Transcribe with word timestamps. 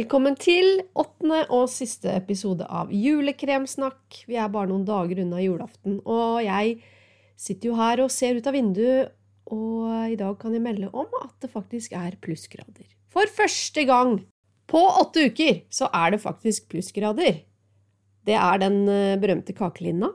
Velkommen 0.00 0.32
til 0.40 0.78
åttende 0.96 1.42
og 1.52 1.66
siste 1.68 2.08
episode 2.16 2.64
av 2.72 2.88
Julekremsnakk. 2.94 4.22
Vi 4.30 4.38
er 4.40 4.48
bare 4.48 4.70
noen 4.70 4.86
dager 4.88 5.18
unna 5.20 5.42
julaften, 5.42 5.98
og 6.08 6.38
jeg 6.40 6.78
sitter 7.36 7.68
jo 7.68 7.74
her 7.76 8.00
og 8.00 8.12
ser 8.14 8.38
ut 8.38 8.48
av 8.48 8.56
vinduet, 8.56 9.10
og 9.52 9.90
i 10.08 10.16
dag 10.16 10.38
kan 10.40 10.54
jeg 10.56 10.64
melde 10.64 10.88
om 10.88 11.18
at 11.18 11.34
det 11.44 11.50
faktisk 11.52 11.98
er 11.98 12.16
plussgrader. 12.24 12.86
For 13.12 13.28
første 13.28 13.84
gang 13.90 14.14
på 14.72 14.80
åtte 15.02 15.26
uker 15.28 15.60
så 15.68 15.90
er 15.92 16.14
det 16.14 16.22
faktisk 16.24 16.70
plussgrader. 16.72 17.42
Det 18.24 18.40
er 18.40 18.64
den 18.64 18.80
eh, 18.88 19.20
berømte 19.20 19.52
kakelinna 19.58 20.14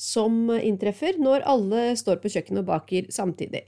som 0.00 0.48
inntreffer 0.54 1.20
når 1.20 1.44
alle 1.44 1.90
står 2.00 2.24
på 2.24 2.32
kjøkkenet 2.38 2.64
og 2.64 2.72
baker 2.72 3.12
samtidig. 3.12 3.66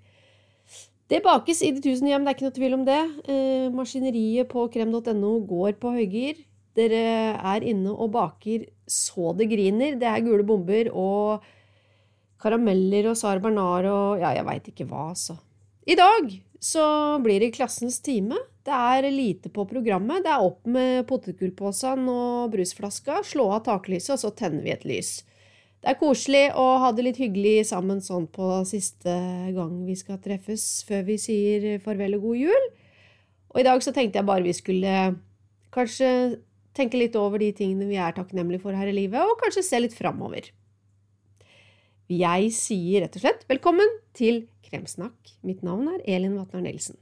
Det 1.07 1.21
bakes 1.23 1.61
i 1.63 1.71
de 1.71 1.83
tusen 1.85 2.09
hjem, 2.11 2.25
det 2.27 2.33
er 2.33 2.37
ikke 2.37 2.47
noe 2.49 2.57
tvil 2.57 2.75
om 2.75 2.85
det. 2.87 3.03
Eh, 3.31 3.67
maskineriet 3.75 4.49
på 4.51 4.67
krem.no 4.75 5.37
går 5.47 5.77
på 5.83 5.93
høygir. 5.95 6.41
Dere 6.77 7.03
er 7.39 7.65
inne 7.65 7.93
og 7.95 8.11
baker 8.17 8.67
så 8.91 9.31
det 9.39 9.47
griner. 9.53 9.95
Det 10.01 10.09
er 10.11 10.25
gule 10.27 10.45
bomber 10.47 10.91
og 10.91 11.47
karameller 12.43 13.13
og 13.13 13.17
Sara 13.19 13.41
Bernard 13.43 13.87
og 13.89 14.21
ja, 14.21 14.35
jeg 14.37 14.47
veit 14.49 14.69
ikke 14.73 14.89
hva, 14.91 15.11
altså. 15.15 15.39
I 15.87 15.95
dag 15.95 16.35
så 16.61 16.85
blir 17.23 17.41
det 17.41 17.55
klassens 17.55 18.01
time. 18.03 18.39
Det 18.67 18.75
er 18.75 19.07
lite 19.15 19.53
på 19.55 19.63
programmet. 19.71 20.25
Det 20.27 20.33
er 20.35 20.43
opp 20.43 20.67
med 20.67 21.07
potetgullposen 21.07 22.03
og 22.11 22.51
brusflaska, 22.51 23.23
slå 23.23 23.47
av 23.55 23.63
taklyset, 23.69 24.17
og 24.17 24.25
så 24.25 24.35
tenner 24.35 24.67
vi 24.67 24.75
et 24.75 24.87
lys. 24.89 25.21
Det 25.87 25.93
er 25.93 26.01
koselig 26.01 26.47
å 26.59 26.63
ha 26.83 26.89
det 26.91 27.05
litt 27.07 27.19
hyggelig 27.23 27.69
sammen 27.69 28.01
sånn 28.03 28.25
på 28.35 28.49
siste 28.67 29.13
gang 29.55 29.77
vi 29.87 29.95
skal 29.95 30.17
treffes 30.19 30.65
før 30.89 31.05
vi 31.07 31.15
sier 31.23 31.67
farvel 31.85 32.17
og 32.17 32.25
god 32.25 32.41
jul. 32.41 32.65
Og 33.55 33.61
i 33.63 33.67
dag 33.69 33.85
så 33.87 33.93
tenkte 33.95 34.19
jeg 34.19 34.27
bare 34.27 34.43
vi 34.43 34.57
skulle 34.59 34.97
kanskje 35.71 36.11
tenke 36.75 36.99
litt 36.99 37.15
over 37.15 37.39
de 37.39 37.53
tingene 37.55 37.87
vi 37.87 38.01
er 38.03 38.19
takknemlige 38.19 38.65
for 38.67 38.75
her 38.75 38.91
i 38.91 38.97
livet, 38.99 39.23
og 39.23 39.39
kanskje 39.39 39.63
se 39.63 39.79
litt 39.79 39.95
framover. 39.95 40.51
Jeg 42.11 42.51
sier 42.59 43.07
rett 43.07 43.21
og 43.21 43.23
slett 43.23 43.47
velkommen 43.47 43.99
til 44.11 44.49
Kremsnakk. 44.67 45.37
Mitt 45.47 45.63
navn 45.63 45.87
er 45.95 46.03
Elin 46.03 46.35
Vatnar 46.35 46.67
Nelson. 46.67 46.99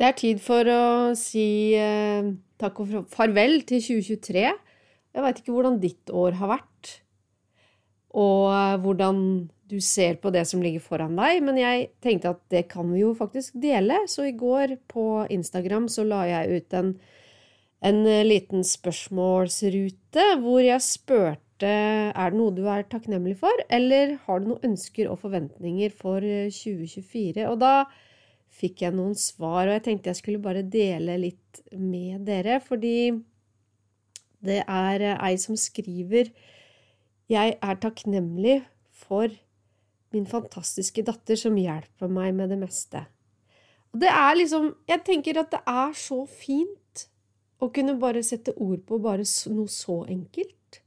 Det 0.00 0.06
er 0.08 0.16
tid 0.16 0.38
for 0.40 0.64
å 0.64 0.82
si 1.12 1.76
eh, 1.76 2.24
takk 2.56 2.78
og 2.80 2.92
farvel 3.12 3.58
til 3.68 3.82
2023. 3.84 4.44
Jeg 4.48 5.24
veit 5.26 5.42
ikke 5.42 5.52
hvordan 5.52 5.76
ditt 5.82 6.12
år 6.16 6.38
har 6.40 6.54
vært, 6.54 6.92
og 8.16 8.46
eh, 8.48 8.78
hvordan 8.80 9.20
du 9.68 9.76
ser 9.84 10.16
på 10.22 10.32
det 10.32 10.46
som 10.48 10.64
ligger 10.64 10.80
foran 10.80 11.20
deg, 11.20 11.42
men 11.44 11.60
jeg 11.60 11.90
tenkte 12.00 12.32
at 12.32 12.40
det 12.48 12.64
kan 12.72 12.88
vi 12.88 13.04
jo 13.04 13.12
faktisk 13.18 13.60
dele. 13.60 14.00
Så 14.08 14.24
i 14.30 14.32
går 14.32 14.78
på 14.88 15.26
Instagram 15.36 15.92
så 15.92 16.08
la 16.08 16.24
jeg 16.32 16.56
ut 16.56 16.80
en, 16.80 16.96
en 17.84 18.02
liten 18.24 18.64
spørsmålsrute 18.64 20.28
hvor 20.40 20.64
jeg 20.64 20.80
spurte 20.88 21.68
er 21.68 22.32
det 22.32 22.40
noe 22.40 22.56
du 22.56 22.64
er 22.72 22.88
takknemlig 22.88 23.36
for, 23.44 23.68
eller 23.68 24.16
har 24.24 24.40
du 24.40 24.54
noen 24.54 24.70
ønsker 24.72 25.12
og 25.12 25.20
forventninger 25.20 25.92
for 25.92 26.24
2024. 26.24 27.44
Og 27.52 27.60
da 27.60 27.74
fikk 28.50 28.84
jeg 28.84 28.96
noen 28.96 29.14
svar, 29.18 29.66
og 29.66 29.76
jeg 29.76 29.84
tenkte 29.86 30.10
jeg 30.10 30.20
skulle 30.20 30.42
bare 30.42 30.64
dele 30.66 31.16
litt 31.20 31.62
med 31.76 32.26
dere, 32.28 32.58
fordi 32.64 33.12
det 34.44 34.62
er 34.64 35.04
ei 35.12 35.34
som 35.40 35.56
skriver 35.58 36.30
Jeg 37.30 37.56
er 37.60 37.80
takknemlig 37.80 38.62
for 38.90 39.28
min 40.10 40.26
fantastiske 40.26 41.04
datter 41.06 41.38
som 41.38 41.58
hjelper 41.60 42.10
meg 42.10 42.32
med 42.34 42.50
det 42.50 42.58
meste. 42.58 43.04
Og 43.92 44.00
det 44.02 44.10
er 44.10 44.38
liksom 44.38 44.72
Jeg 44.88 45.04
tenker 45.06 45.42
at 45.42 45.52
det 45.52 45.62
er 45.68 45.92
så 45.98 46.24
fint 46.26 47.06
å 47.60 47.68
kunne 47.68 47.98
bare 48.00 48.22
sette 48.24 48.54
ord 48.56 48.80
på 48.88 48.98
bare 49.04 49.26
noe 49.52 49.68
så 49.68 50.00
enkelt. 50.08 50.80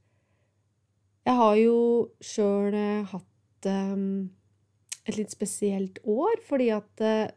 Jeg 1.24 1.38
har 1.38 1.54
jo 1.56 1.76
sjøl 2.20 2.74
hatt 3.12 3.68
um, 3.70 4.26
et 5.06 5.16
litt 5.16 5.30
spesielt 5.32 6.00
år, 6.02 6.42
fordi 6.48 6.66
at 6.74 7.04
uh, 7.04 7.30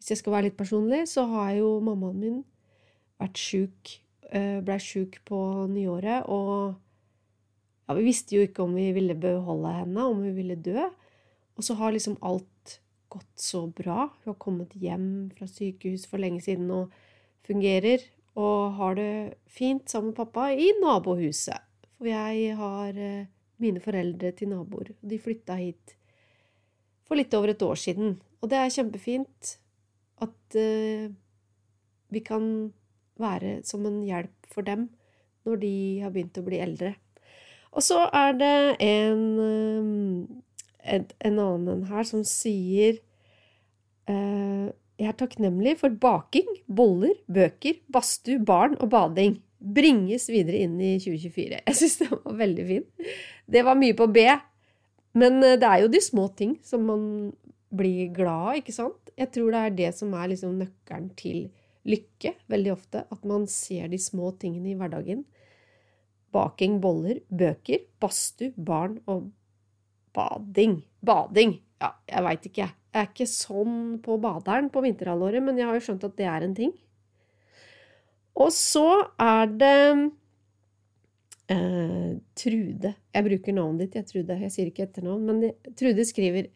hvis 0.00 0.14
jeg 0.14 0.22
skal 0.22 0.32
være 0.32 0.48
litt 0.48 0.56
personlig, 0.56 1.02
så 1.12 1.26
har 1.28 1.52
jo 1.58 1.74
mammaen 1.84 2.16
min 2.16 2.38
vært 3.20 3.36
sjuk, 3.36 3.98
eh, 4.32 4.62
blei 4.64 4.78
sjuk 4.80 5.18
på 5.28 5.40
nyåret, 5.68 6.24
og 6.24 6.78
ja, 7.84 7.96
vi 7.98 8.06
visste 8.06 8.38
jo 8.38 8.46
ikke 8.46 8.64
om 8.64 8.72
vi 8.78 8.86
ville 8.96 9.14
beholde 9.18 9.74
henne, 9.76 10.06
om 10.06 10.22
hun 10.24 10.32
ville 10.32 10.56
dø. 10.56 10.86
Og 11.58 11.66
så 11.66 11.76
har 11.76 11.92
liksom 11.92 12.16
alt 12.24 12.78
gått 13.12 13.42
så 13.42 13.66
bra. 13.66 14.06
Hun 14.22 14.30
har 14.32 14.38
kommet 14.40 14.72
hjem 14.78 15.28
fra 15.36 15.48
sykehus 15.50 16.06
for 16.08 16.22
lenge 16.22 16.40
siden 16.46 16.70
og 16.72 16.94
fungerer, 17.44 18.00
og 18.40 18.78
har 18.78 18.96
det 18.96 19.12
fint 19.50 19.90
sammen 19.90 20.14
med 20.14 20.20
pappa 20.22 20.48
i 20.54 20.70
nabohuset. 20.80 21.60
For 21.98 22.08
jeg 22.08 22.56
har 22.56 22.96
eh, 22.96 23.28
mine 23.60 23.84
foreldre 23.84 24.32
til 24.32 24.54
naboer. 24.54 24.94
De 25.02 25.20
flytta 25.20 25.58
hit 25.60 25.98
for 27.04 27.18
litt 27.18 27.34
over 27.36 27.52
et 27.52 27.66
år 27.66 27.76
siden. 27.76 28.14
Og 28.40 28.48
det 28.48 28.62
er 28.62 28.72
kjempefint. 28.72 29.58
At 30.20 30.56
uh, 30.58 31.10
vi 32.10 32.22
kan 32.24 32.44
være 33.20 33.60
som 33.66 33.84
en 33.88 34.02
hjelp 34.06 34.50
for 34.50 34.66
dem 34.66 34.88
når 35.48 35.60
de 35.62 35.74
har 36.02 36.12
begynt 36.12 36.40
å 36.40 36.44
bli 36.44 36.60
eldre. 36.60 36.94
Og 37.70 37.84
så 37.86 38.02
er 38.16 38.34
det 38.36 38.56
en, 38.82 39.22
en, 40.82 41.06
en 41.30 41.38
annen 41.44 41.86
her 41.90 42.06
som 42.08 42.24
sier 42.26 42.98
uh, 44.10 44.68
Jeg 45.00 45.08
er 45.08 45.16
takknemlig 45.16 45.78
for 45.80 45.94
baking, 46.02 46.48
boller, 46.66 47.14
bøker, 47.30 47.78
badstue, 47.92 48.42
barn 48.44 48.76
og 48.80 48.90
bading. 48.92 49.38
Bringes 49.60 50.28
videre 50.32 50.60
inn 50.64 50.76
i 50.80 50.96
2024. 51.00 51.62
Jeg 51.64 51.78
syns 51.78 51.98
det 52.02 52.10
var 52.12 52.36
veldig 52.42 52.66
fin. 52.68 52.86
Det 53.48 53.64
var 53.64 53.78
mye 53.80 53.96
på 53.96 54.08
B, 54.12 54.26
men 55.20 55.40
det 55.40 55.66
er 55.68 55.84
jo 55.84 55.92
de 55.92 56.00
små 56.04 56.28
ting 56.36 56.58
som 56.64 56.84
man 56.88 57.04
blir 57.70 58.10
glad 58.14 58.60
ikke 58.60 58.74
sant? 58.74 59.12
Jeg 59.18 59.30
tror 59.34 59.54
det 59.54 59.62
er 59.64 59.76
det 59.78 59.90
som 59.96 60.14
er 60.18 60.32
liksom 60.32 60.58
nøkkelen 60.60 61.10
til 61.18 61.48
lykke, 61.88 62.34
veldig 62.50 62.72
ofte. 62.74 63.04
At 63.12 63.26
man 63.28 63.46
ser 63.50 63.90
de 63.92 64.00
små 64.00 64.32
tingene 64.40 64.72
i 64.72 64.76
hverdagen. 64.78 65.24
Baking, 66.34 66.78
boller, 66.82 67.22
bøker, 67.30 67.86
badstue, 68.02 68.52
barn 68.56 69.00
og 69.10 69.30
bading. 70.14 70.80
Bading! 71.06 71.58
Ja, 71.80 71.94
jeg 72.10 72.26
veit 72.26 72.46
ikke, 72.46 72.66
jeg. 72.66 72.76
Jeg 72.90 73.06
er 73.06 73.10
ikke 73.12 73.30
sånn 73.30 73.74
på 74.02 74.16
baderen 74.20 74.68
på 74.74 74.82
vinterhalvåret, 74.82 75.42
men 75.46 75.58
jeg 75.58 75.68
har 75.68 75.76
jo 75.78 75.84
skjønt 75.86 76.06
at 76.08 76.16
det 76.18 76.26
er 76.26 76.44
en 76.44 76.56
ting. 76.56 76.72
Og 78.40 78.50
så 78.54 78.86
er 79.20 79.52
det 79.60 79.76
eh, 81.54 82.10
Trude. 82.38 82.92
Jeg 83.14 83.26
bruker 83.26 83.56
navnet 83.56 83.86
ditt, 83.86 83.98
jeg, 84.00 84.08
Trude. 84.10 84.38
Jeg 84.44 84.54
sier 84.54 84.70
ikke 84.70 84.88
etternavn, 84.88 85.26
men 85.28 85.74
Trude 85.78 86.06
skriver 86.08 86.50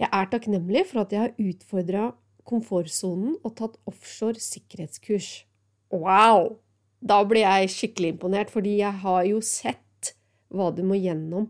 jeg 0.00 0.08
er 0.08 0.28
takknemlig 0.32 0.86
for 0.88 1.02
at 1.02 1.12
jeg 1.12 1.26
har 1.26 1.38
utfordra 1.50 2.08
komfortsonen 2.48 3.36
og 3.44 3.54
tatt 3.58 3.76
offshore 3.88 4.40
sikkerhetskurs. 4.40 5.44
Wow! 5.92 6.56
Da 7.00 7.20
blir 7.24 7.44
jeg 7.44 7.72
skikkelig 7.72 8.14
imponert, 8.14 8.52
fordi 8.52 8.78
jeg 8.80 8.92
har 9.02 9.24
jo 9.28 9.40
sett 9.44 10.14
hva 10.52 10.70
du 10.74 10.82
må 10.86 10.96
gjennom. 10.98 11.48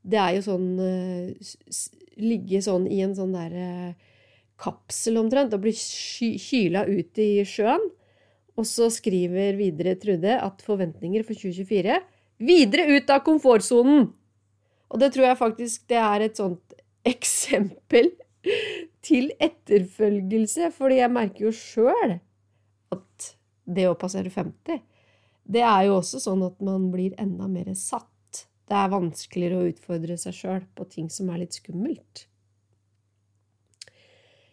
Det 0.00 0.18
er 0.20 0.38
jo 0.38 0.46
sånn 0.48 0.70
uh, 0.80 1.50
Ligge 2.20 2.58
sånn 2.64 2.86
i 2.90 2.98
en 3.04 3.14
sånn 3.16 3.32
derre 3.32 3.68
uh, 3.92 4.08
kapsel 4.60 5.16
omtrent 5.20 5.54
og 5.56 5.62
bli 5.64 5.72
kyla 5.72 6.84
ut 6.88 7.20
i 7.20 7.30
sjøen. 7.48 7.84
Og 8.60 8.66
så 8.68 8.90
skriver 8.92 9.56
videre 9.56 9.94
Trude 10.00 10.34
at 10.36 10.64
forventninger 10.64 11.24
for 11.24 11.38
2024 11.38 12.00
Videre 12.40 12.88
ut 12.96 13.12
av 13.12 13.22
komfortsonen! 13.24 14.08
Og 14.90 15.00
det 15.00 15.12
tror 15.14 15.28
jeg 15.28 15.38
faktisk 15.38 15.84
det 15.92 16.00
er 16.00 16.24
et 16.24 16.40
sånt 16.40 16.79
eksempel 17.06 18.10
til 19.04 19.30
etterfølgelse, 19.40 20.70
fordi 20.74 21.00
jeg 21.00 21.12
merker 21.12 21.46
jo 21.48 21.52
sjøl 21.54 22.16
at 22.94 23.28
det 23.70 23.86
å 23.88 23.98
passere 23.98 24.32
50, 24.32 24.80
det 25.50 25.62
er 25.66 25.86
jo 25.88 25.98
også 25.98 26.20
sånn 26.22 26.42
at 26.46 26.58
man 26.64 26.88
blir 26.92 27.14
enda 27.20 27.48
mer 27.50 27.70
satt. 27.78 28.06
Det 28.70 28.76
er 28.78 28.92
vanskeligere 28.92 29.60
å 29.60 29.70
utfordre 29.70 30.16
seg 30.20 30.36
sjøl 30.36 30.66
på 30.78 30.86
ting 30.92 31.08
som 31.10 31.30
er 31.32 31.42
litt 31.42 31.56
skummelt. 31.58 32.26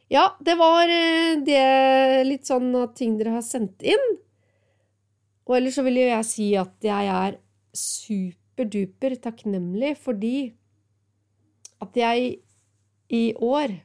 Ja, 0.10 0.32
det 0.40 0.56
var 0.56 0.88
eh, 0.88 1.36
det 1.44 2.24
litt 2.26 2.48
sånn 2.48 2.72
at 2.80 2.96
ting 2.98 3.18
dere 3.20 3.36
har 3.36 3.46
sendt 3.46 3.84
inn. 3.84 4.06
Og 5.48 5.58
ellers 5.60 5.78
så 5.78 5.84
vil 5.86 6.00
jo 6.00 6.08
jeg 6.08 6.28
si 6.28 6.48
at 6.60 6.84
jeg 6.84 7.12
er 7.12 7.38
superduper 7.78 9.18
takknemlig 9.24 9.94
fordi 10.02 10.36
at 11.84 12.00
jeg 12.00 12.38
i 13.14 13.24
år 13.34 13.76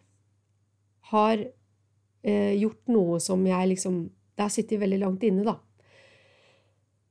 har 1.12 1.36
eh, 1.42 2.54
gjort 2.58 2.90
noe 2.90 3.20
som 3.22 3.44
jeg 3.46 3.74
liksom 3.74 4.02
Det 4.32 4.46
har 4.46 4.50
sittet 4.50 4.80
veldig 4.80 4.98
langt 5.02 5.24
inne, 5.28 5.44
da. 5.44 5.58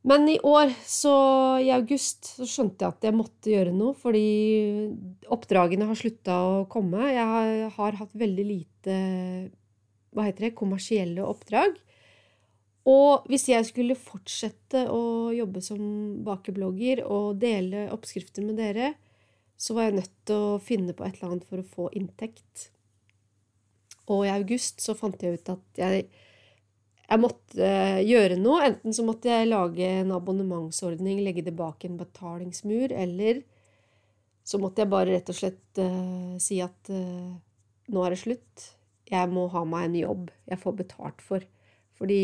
Men 0.01 0.25
i 0.25 0.39
år, 0.41 0.71
så 0.81 1.13
i 1.61 1.69
august, 1.69 2.31
så 2.39 2.47
skjønte 2.49 2.81
jeg 2.81 2.95
at 2.95 3.05
jeg 3.05 3.13
måtte 3.13 3.51
gjøre 3.51 3.73
noe, 3.75 3.93
fordi 3.93 4.89
oppdragene 5.29 5.85
har 5.85 5.99
slutta 5.99 6.39
å 6.41 6.55
komme. 6.71 7.11
Jeg 7.13 7.27
har, 7.29 7.51
har 7.75 7.99
hatt 7.99 8.15
veldig 8.17 8.45
lite 8.47 8.95
hva 10.11 10.25
heter 10.25 10.47
det, 10.47 10.55
kommersielle 10.57 11.21
oppdrag. 11.21 11.77
Og 12.89 13.29
hvis 13.29 13.45
jeg 13.51 13.67
skulle 13.69 13.99
fortsette 13.99 14.87
å 14.89 15.29
jobbe 15.37 15.61
som 15.61 15.81
bakeblogger 16.25 17.03
og 17.05 17.37
dele 17.43 17.85
oppskrifter 17.93 18.45
med 18.47 18.57
dere, 18.57 18.95
så 19.61 19.77
var 19.77 19.87
jeg 19.87 19.99
nødt 19.99 20.13
til 20.25 20.41
å 20.41 20.59
finne 20.63 20.95
på 20.97 21.05
et 21.05 21.19
eller 21.19 21.35
annet 21.35 21.47
for 21.49 21.61
å 21.61 21.69
få 21.75 21.87
inntekt. 21.97 22.71
Og 24.09 24.25
i 24.25 24.33
august 24.33 24.81
så 24.81 24.97
fant 24.97 25.21
jeg 25.21 25.37
ut 25.37 25.53
at 25.53 25.81
jeg 25.83 26.09
jeg 27.11 27.19
måtte 27.19 27.59
eh, 27.59 28.01
gjøre 28.07 28.37
noe. 28.39 28.61
Enten 28.69 28.95
så 28.95 29.03
måtte 29.03 29.27
jeg 29.27 29.49
lage 29.49 29.87
en 29.99 30.13
abonnementsordning, 30.15 31.19
legge 31.25 31.43
det 31.43 31.53
bak 31.59 31.83
en 31.83 31.97
betalingsmur, 31.99 32.93
eller 32.95 33.41
så 34.47 34.59
måtte 34.61 34.83
jeg 34.83 34.91
bare 34.93 35.11
rett 35.11 35.29
og 35.29 35.37
slett 35.37 35.79
uh, 35.79 36.37
si 36.41 36.57
at 36.63 36.89
uh, 36.89 37.35
nå 37.91 38.05
er 38.05 38.15
det 38.15 38.21
slutt. 38.23 38.63
Jeg 39.11 39.27
må 39.31 39.43
ha 39.51 39.61
meg 39.67 39.89
en 39.89 39.97
jobb 39.99 40.31
jeg 40.49 40.61
får 40.63 40.77
betalt 40.79 41.21
for. 41.25 41.43
Fordi 41.99 42.23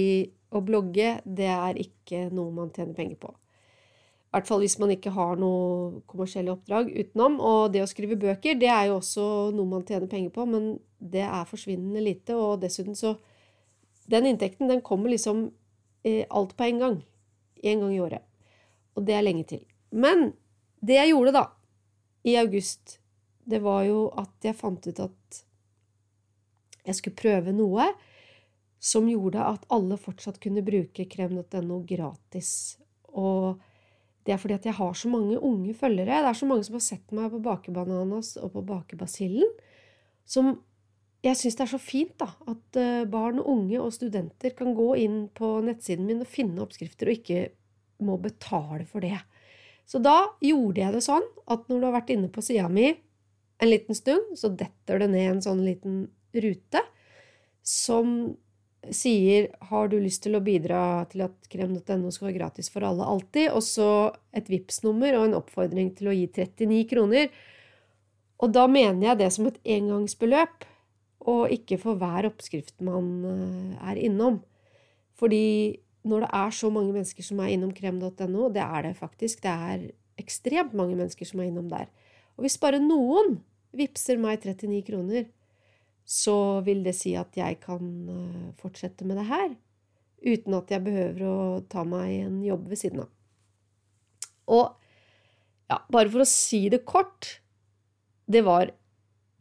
å 0.55 0.63
blogge, 0.65 1.17
det 1.27 1.51
er 1.51 1.79
ikke 1.83 2.25
noe 2.33 2.55
man 2.55 2.71
tjener 2.73 2.95
penger 2.97 3.19
på. 3.27 3.33
Hvert 4.37 4.49
fall 4.51 4.61
hvis 4.61 4.77
man 4.77 4.91
ikke 4.93 5.15
har 5.15 5.39
noe 5.41 6.03
kommersielle 6.05 6.53
oppdrag 6.53 6.91
utenom. 6.93 7.39
Og 7.41 7.71
det 7.73 7.81
å 7.81 7.89
skrive 7.89 8.19
bøker, 8.21 8.59
det 8.61 8.69
er 8.69 8.91
jo 8.91 8.99
også 8.99 9.25
noe 9.57 9.71
man 9.71 9.85
tjener 9.87 10.09
penger 10.11 10.29
på, 10.35 10.45
men 10.45 10.75
det 11.01 11.23
er 11.25 11.49
forsvinnende 11.49 12.03
lite. 12.05 12.37
Og 12.37 12.61
dessuten 12.61 12.97
så 12.97 13.15
den 14.07 14.29
inntekten 14.29 14.69
den 14.69 14.83
kommer 14.85 15.09
liksom 15.09 15.47
eh, 16.05 16.23
alt 16.29 16.53
på 16.53 16.67
en 16.69 16.83
gang. 16.83 16.99
Én 17.65 17.81
gang 17.81 17.95
i 17.95 18.03
året. 18.03 18.21
Og 18.93 19.09
det 19.09 19.17
er 19.17 19.25
lenge 19.25 19.47
til. 19.49 19.65
Men 19.89 20.29
det 20.85 20.99
jeg 20.99 21.15
gjorde 21.15 21.33
da, 21.33 21.43
i 22.27 22.35
august, 22.37 22.99
det 23.49 23.63
var 23.65 23.87
jo 23.87 24.07
at 24.19 24.45
jeg 24.45 24.57
fant 24.59 24.85
ut 24.85 24.99
at 25.01 25.41
jeg 26.87 26.99
skulle 26.99 27.19
prøve 27.19 27.53
noe 27.55 27.89
som 28.79 29.07
gjorde 29.09 29.41
at 29.43 29.65
alle 29.73 29.97
fortsatt 29.99 30.37
kunne 30.43 30.63
bruke 30.65 31.07
krem.no 31.09 31.81
gratis. 31.87 32.51
Og 33.17 33.57
det 34.27 34.35
er 34.35 34.39
fordi 34.41 34.57
at 34.57 34.65
jeg 34.67 34.75
har 34.75 34.95
så 34.99 35.07
mange 35.07 35.37
unge 35.39 35.71
følgere. 35.77 36.19
Det 36.19 36.31
er 36.33 36.35
så 36.35 36.47
mange 36.49 36.65
som 36.67 36.75
har 36.75 36.83
sett 36.83 37.13
meg 37.15 37.29
på 37.31 37.39
Bakebananas 37.45 38.33
og 38.41 38.51
på 38.57 38.63
Bakebasillen, 38.67 39.53
som 40.27 40.57
jeg 41.23 41.39
syns 41.39 41.55
det 41.57 41.63
er 41.63 41.71
så 41.71 41.79
fint 41.81 42.13
da, 42.19 42.27
at 42.51 42.79
eh, 42.79 43.07
barn 43.09 43.39
unge 43.39 43.79
og 43.79 43.93
studenter 43.95 44.53
kan 44.57 44.75
gå 44.77 44.89
inn 44.99 45.21
på 45.35 45.57
nettsiden 45.65 46.05
min 46.09 46.21
og 46.23 46.29
finne 46.29 46.61
oppskrifter, 46.63 47.09
og 47.09 47.21
ikke 47.21 47.47
må 48.03 48.19
betale 48.21 48.85
for 48.89 49.03
det. 49.03 49.17
Så 49.87 50.01
da 50.03 50.19
gjorde 50.43 50.83
jeg 50.83 50.93
det 50.97 51.03
sånn 51.05 51.25
at 51.47 51.63
når 51.71 51.79
du 51.79 51.87
har 51.87 51.95
vært 51.95 52.11
inne 52.13 52.29
på 52.31 52.43
sida 52.43 52.67
mi 52.69 52.91
en 52.91 53.71
liten 53.71 53.97
stund, 53.97 54.35
så 54.37 54.51
detter 54.53 55.01
det 55.01 55.09
ned 55.13 55.31
en 55.31 55.43
sånn 55.47 55.63
liten 55.65 56.03
rute 56.35 56.83
som 57.65 58.35
sier 58.91 59.49
'Har 59.61 59.87
du 59.89 59.97
lyst 59.99 60.23
til 60.23 60.35
å 60.35 60.43
bidra 60.43 61.07
til 61.09 61.21
at 61.21 61.35
krem.no 61.49 62.11
skal 62.11 62.27
være 62.27 62.39
gratis 62.39 62.69
for 62.69 62.81
alle 62.83 63.03
alltid?' 63.03 63.51
og 63.51 63.63
så 63.63 64.13
et 64.33 64.49
VIPS-nummer 64.49 65.17
og 65.17 65.25
en 65.25 65.37
oppfordring 65.41 65.95
til 65.95 66.07
å 66.07 66.15
gi 66.15 66.27
39 66.27 66.87
kroner. 66.89 67.29
Og 68.39 68.53
da 68.53 68.67
mener 68.67 69.01
jeg 69.01 69.17
det 69.17 69.31
som 69.33 69.47
et 69.47 69.59
engangsbeløp 69.65 70.65
og 71.27 71.51
ikke 71.51 71.79
for 71.81 71.99
hver 71.99 72.29
oppskrift 72.29 72.79
man 72.81 73.25
eh, 73.25 73.91
er 73.91 73.95
innom. 73.95 74.43
Fordi 75.17 75.79
når 76.07 76.23
det 76.23 76.29
er 76.33 76.51
så 76.55 76.69
mange 76.71 76.93
mennesker 76.93 77.23
som 77.25 77.39
er 77.39 77.53
innom 77.55 77.73
krem.no, 77.75 78.49
det 78.53 78.63
er 78.63 78.81
det 78.85 78.95
faktisk, 78.95 79.41
det 79.43 79.51
er 79.51 79.87
ekstremt 80.17 80.73
mange 80.77 80.95
mennesker 80.95 81.27
som 81.27 81.41
er 81.41 81.49
innom 81.49 81.69
der. 81.69 81.89
Og 82.37 82.45
hvis 82.45 82.59
bare 82.61 82.79
noen 82.79 83.41
vippser 83.77 84.19
meg 84.21 84.45
39 84.45 84.83
kroner, 84.87 85.27
så 86.07 86.63
vil 86.63 86.85
det 86.85 86.95
si 86.95 87.11
at 87.19 87.35
jeg 87.35 87.59
kan 87.63 87.83
eh, 88.13 88.49
fortsette 88.61 89.05
med 89.07 89.19
det 89.19 89.27
her. 89.27 89.49
Uten 90.23 90.55
at 90.57 90.71
jeg 90.71 90.85
behøver 90.85 91.23
å 91.27 91.37
ta 91.69 91.83
meg 91.87 92.13
en 92.23 92.39
jobb 92.45 92.69
ved 92.71 92.79
siden 92.79 93.03
av. 93.03 93.09
Og 94.47 94.65
ja, 95.67 95.81
bare 95.91 96.09
for 96.13 96.23
å 96.23 96.29
si 96.29 96.69
det 96.71 96.85
kort 96.87 97.41
Det 98.23 98.39
var 98.47 98.69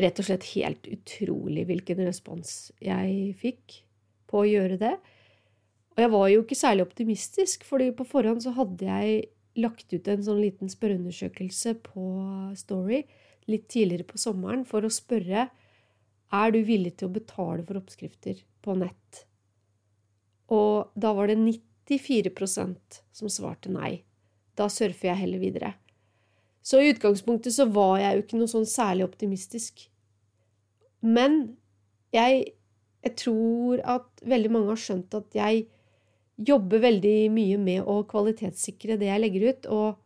rett 0.03 0.19
og 0.19 0.27
slett 0.27 0.49
helt 0.57 0.89
utrolig 0.91 1.63
hvilken 1.69 2.03
respons 2.03 2.73
jeg 2.83 3.31
fikk 3.39 3.79
på 4.29 4.43
å 4.43 4.49
gjøre 4.49 4.77
det. 4.81 4.93
Og 5.95 6.03
jeg 6.03 6.13
var 6.13 6.27
jo 6.29 6.43
ikke 6.43 6.59
særlig 6.59 6.85
optimistisk, 6.85 7.65
fordi 7.65 7.89
på 7.97 8.05
forhånd 8.05 8.43
så 8.45 8.53
hadde 8.59 8.85
jeg 8.85 9.23
lagt 9.57 9.95
ut 9.95 10.11
en 10.13 10.27
sånn 10.27 10.43
liten 10.43 10.69
spørreundersøkelse 10.69 11.79
på 11.87 12.09
Story 12.61 13.07
litt 13.49 13.65
tidligere 13.73 14.05
på 14.11 14.21
sommeren 14.21 14.67
for 14.69 14.85
å 14.85 14.93
spørre 14.93 15.47
er 16.37 16.53
du 16.55 16.61
villig 16.67 16.97
til 16.97 17.09
å 17.09 17.17
betale 17.17 17.65
for 17.67 17.81
oppskrifter 17.81 18.43
på 18.65 18.77
nett. 18.79 19.25
Og 20.53 20.93
da 20.95 21.13
var 21.17 21.31
det 21.31 21.39
94% 21.41 23.01
som 23.15 23.33
svarte 23.33 23.73
nei. 23.73 24.03
Da 24.57 24.69
surfer 24.73 25.11
jeg 25.11 25.23
heller 25.25 25.43
videre. 25.43 25.75
Så 26.67 26.81
i 26.83 26.91
utgangspunktet 26.91 27.55
så 27.55 27.69
var 27.71 28.01
jeg 28.01 28.17
jo 28.17 28.25
ikke 28.25 28.39
noe 28.41 28.51
sånn 28.51 28.67
særlig 28.67 29.07
optimistisk. 29.07 29.85
Men 31.07 31.57
jeg, 32.15 32.57
jeg, 33.05 33.15
tror 33.21 33.83
at 33.87 34.09
veldig 34.27 34.51
mange 34.51 34.73
har 34.73 34.81
skjønt 34.83 35.15
at 35.15 35.37
jeg 35.37 35.67
jobber 36.37 36.83
veldig 36.83 37.19
mye 37.33 37.61
med 37.61 37.87
å 37.87 38.01
kvalitetssikre 38.09 38.99
det 39.01 39.11
jeg 39.13 39.23
legger 39.23 39.47
ut. 39.51 39.71
Og 39.71 40.03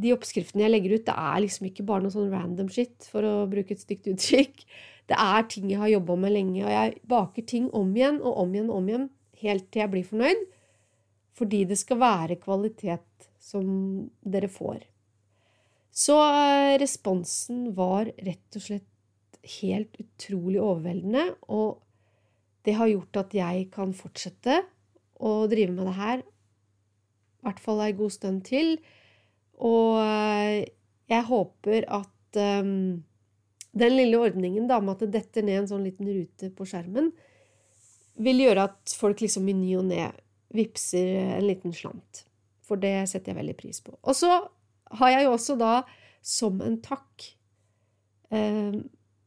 de 0.00 0.14
oppskriftene 0.14 0.64
jeg 0.64 0.72
legger 0.74 0.96
ut, 0.96 1.06
det 1.08 1.16
er 1.16 1.42
liksom 1.44 1.68
ikke 1.68 1.86
bare 1.88 2.04
noe 2.04 2.14
sånn 2.14 2.30
random 2.32 2.70
shit, 2.72 2.96
for 3.10 3.26
å 3.26 3.34
bruke 3.50 3.76
et 3.76 3.82
stygt 3.82 4.08
uttrykk. 4.10 4.64
Det 5.10 5.18
er 5.18 5.48
ting 5.50 5.70
jeg 5.72 5.80
har 5.80 5.90
jobba 5.90 6.16
med 6.22 6.34
lenge, 6.36 6.62
og 6.62 6.70
jeg 6.70 7.00
baker 7.10 7.46
ting 7.50 7.66
om 7.76 7.90
igjen 7.96 8.20
og 8.22 8.44
om 8.44 8.54
igjen 8.54 8.70
og 8.70 8.78
om 8.78 8.90
igjen 8.92 9.08
helt 9.42 9.66
til 9.72 9.82
jeg 9.82 9.92
blir 9.94 10.06
fornøyd. 10.06 10.46
Fordi 11.40 11.64
det 11.70 11.78
skal 11.80 12.00
være 12.00 12.40
kvalitet 12.42 13.28
som 13.40 13.66
dere 14.20 14.50
får. 14.52 14.84
Så 15.90 16.14
eh, 16.14 16.76
responsen 16.78 17.70
var 17.76 18.10
rett 18.22 18.58
og 18.58 18.64
slett 18.64 18.86
helt 19.60 19.96
utrolig 19.98 20.60
overveldende, 20.60 21.24
og 21.48 21.80
det 22.68 22.76
har 22.76 22.90
gjort 22.90 23.22
at 23.22 23.34
jeg 23.34 23.66
kan 23.72 23.94
fortsette 23.96 24.60
å 25.20 25.32
drive 25.50 25.72
med 25.74 25.88
det 25.88 25.96
her, 25.96 26.22
i 27.40 27.48
hvert 27.48 27.62
fall 27.64 27.80
ei 27.82 27.94
god 27.96 28.12
stund 28.12 28.44
til. 28.48 28.76
Og 29.66 30.00
eh, 30.02 30.68
jeg 31.10 31.26
håper 31.28 31.86
at 31.90 32.40
um, 32.62 33.02
den 33.76 33.96
lille 33.96 34.18
ordningen 34.18 34.68
da, 34.70 34.80
med 34.80 34.96
at 34.96 35.04
det 35.04 35.18
detter 35.18 35.46
ned 35.46 35.62
en 35.62 35.70
sånn 35.70 35.86
liten 35.86 36.08
rute 36.10 36.50
på 36.54 36.66
skjermen, 36.68 37.10
vil 38.20 38.42
gjøre 38.44 38.68
at 38.70 38.94
folk 38.98 39.22
liksom 39.22 39.48
i 39.48 39.56
ny 39.56 39.74
og 39.80 39.86
ne 39.90 40.10
vipser 40.54 41.36
en 41.38 41.46
liten 41.46 41.74
slant. 41.74 42.24
For 42.66 42.80
det 42.80 43.08
setter 43.10 43.32
jeg 43.32 43.40
veldig 43.40 43.58
pris 43.58 43.82
på. 43.84 43.94
Og 44.00 44.16
så 44.16 44.32
har 45.00 45.12
jeg 45.14 45.26
jo 45.26 45.34
også 45.36 45.56
da, 45.60 45.74
som 46.22 46.58
en 46.60 46.76
takk 46.84 47.30
eh, 48.34 48.74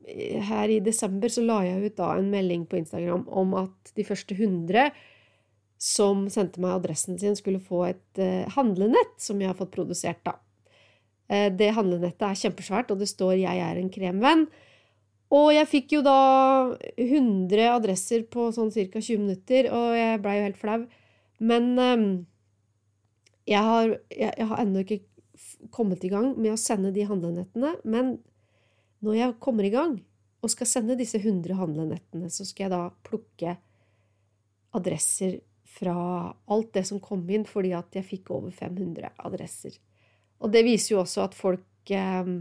Her 0.03 0.69
i 0.69 0.81
desember 0.83 1.31
så 1.31 1.41
la 1.41 1.61
jeg 1.65 1.87
ut 1.87 1.95
da 1.97 2.11
en 2.19 2.27
melding 2.29 2.67
på 2.69 2.77
Instagram 2.77 3.23
om 3.31 3.55
at 3.57 3.93
de 3.95 4.03
første 4.05 4.35
100 4.35 4.91
som 5.83 6.27
sendte 6.31 6.61
meg 6.63 6.77
adressen 6.77 7.17
sin, 7.19 7.35
skulle 7.35 7.59
få 7.59 7.83
et 7.89 8.21
eh, 8.21 8.47
handlenett 8.55 9.17
som 9.19 9.41
jeg 9.41 9.51
har 9.51 9.57
fått 9.59 9.73
produsert, 9.73 10.21
da. 10.23 10.37
Eh, 11.27 11.49
det 11.51 11.73
handlenettet 11.75 12.23
er 12.23 12.39
kjempesvært, 12.39 12.93
og 12.93 13.01
det 13.01 13.09
står 13.11 13.35
'Jeg 13.41 13.59
er 13.59 13.79
en 13.79 13.89
kremvenn'. 13.89 14.47
Og 15.33 15.51
jeg 15.51 15.67
fikk 15.67 15.93
jo 15.97 16.01
da 16.05 16.77
100 16.97 17.67
adresser 17.73 18.23
på 18.23 18.51
sånn 18.53 18.71
ca. 18.71 18.99
20 19.01 19.17
minutter, 19.17 19.71
og 19.73 19.95
jeg 19.97 20.21
blei 20.21 20.37
jo 20.37 20.43
helt 20.43 20.61
flau. 20.61 20.87
Men 21.39 21.79
eh, 21.79 22.23
jeg 23.47 23.63
har, 23.63 23.97
jeg 24.09 24.47
har 24.47 24.57
ennå 24.63 24.85
ikke 24.85 25.01
kommet 25.71 26.03
i 26.05 26.09
gang 26.09 26.37
med 26.37 26.53
å 26.53 26.59
sende 26.59 26.93
de 26.93 27.03
handlenettene, 27.03 27.75
men 27.83 28.19
når 29.03 29.15
jeg 29.15 29.39
kommer 29.39 29.63
i 29.63 29.73
gang 29.73 29.97
og 30.43 30.49
skal 30.49 30.67
sende 30.67 30.95
disse 30.95 31.19
100 31.19 31.55
handlenettene, 31.55 32.29
så 32.29 32.45
skal 32.45 32.69
jeg 32.69 32.71
da 32.71 32.83
plukke 33.03 33.57
adresser 34.73 35.41
fra 35.73 35.95
alt 36.53 36.73
det 36.75 36.85
som 36.87 37.01
kom 37.03 37.23
inn, 37.29 37.45
fordi 37.49 37.73
at 37.77 37.95
jeg 37.97 38.05
fikk 38.07 38.33
over 38.35 38.53
500 38.53 39.13
adresser. 39.25 39.77
Og 40.43 40.51
det 40.53 40.65
viser 40.67 40.95
jo 40.95 41.01
også 41.01 41.23
at 41.25 41.37
folk 41.37 41.93
eh, 41.93 42.33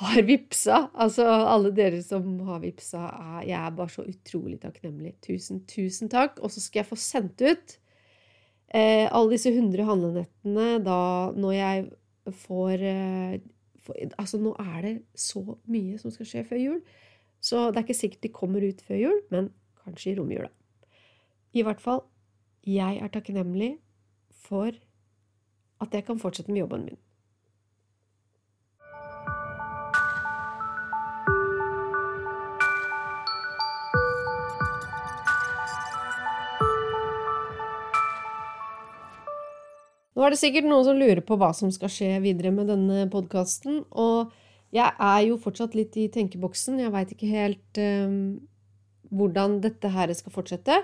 har 0.00 0.22
vipsa. 0.26 0.80
Altså 0.94 1.26
alle 1.26 1.72
dere 1.76 2.00
som 2.04 2.26
har 2.48 2.62
vipsa, 2.64 3.04
jeg 3.46 3.58
er 3.58 3.76
bare 3.76 3.92
så 3.92 4.06
utrolig 4.06 4.60
takknemlig. 4.62 5.16
Tusen, 5.24 5.64
tusen 5.70 6.10
takk. 6.12 6.40
Og 6.40 6.52
så 6.54 6.62
skal 6.62 6.82
jeg 6.82 6.90
få 6.90 6.98
sendt 7.00 7.42
ut 7.42 7.76
eh, 8.74 9.06
alle 9.06 9.34
disse 9.34 9.52
100 9.52 9.86
handlenettene 9.88 10.68
da 10.86 11.00
når 11.36 11.56
jeg 11.56 11.88
får, 12.44 12.86
eh, 12.86 13.40
for, 13.80 13.98
Altså, 14.18 14.38
nå 14.38 14.54
er 14.60 14.80
det 14.86 14.94
så 15.18 15.42
mye 15.70 15.98
som 15.98 16.14
skal 16.14 16.28
skje 16.28 16.46
før 16.46 16.62
jul, 16.62 16.80
så 17.40 17.70
det 17.70 17.80
er 17.80 17.86
ikke 17.86 18.02
sikkert 18.02 18.24
de 18.26 18.32
kommer 18.36 18.64
ut 18.64 18.82
før 18.84 18.98
jul, 19.00 19.20
men 19.32 19.48
kanskje 19.80 20.12
i 20.12 20.18
romjula. 20.18 20.50
I 21.50 21.64
hvert 21.66 21.80
fall, 21.82 22.04
jeg 22.62 23.00
er 23.02 23.10
takknemlig 23.10 23.72
for 24.46 24.70
at 25.82 25.94
jeg 25.96 26.04
kan 26.06 26.18
fortsette 26.22 26.52
med 26.52 26.60
jobben 26.62 26.84
min. 26.86 26.98
Nå 40.14 40.26
er 40.26 40.34
det 40.34 40.38
sikkert 40.38 40.68
noen 40.68 40.84
som 40.84 40.98
lurer 41.00 41.24
på 41.24 41.34
hva 41.40 41.50
som 41.56 41.70
skal 41.74 41.90
skje 41.90 42.12
videre 42.22 42.54
med 42.54 42.70
denne 42.70 43.08
podkasten. 43.10 43.82
Og 43.90 44.30
jeg 44.70 44.92
er 44.92 45.20
jo 45.26 45.40
fortsatt 45.40 45.74
litt 45.74 45.96
i 45.98 46.10
tenkeboksen. 46.12 46.78
Jeg 46.78 46.94
veit 46.94 47.14
ikke 47.16 47.34
helt 47.34 47.80
um, 47.80 48.18
hvordan 49.10 49.62
dette 49.64 49.90
her 49.90 50.12
skal 50.14 50.34
fortsette. 50.34 50.82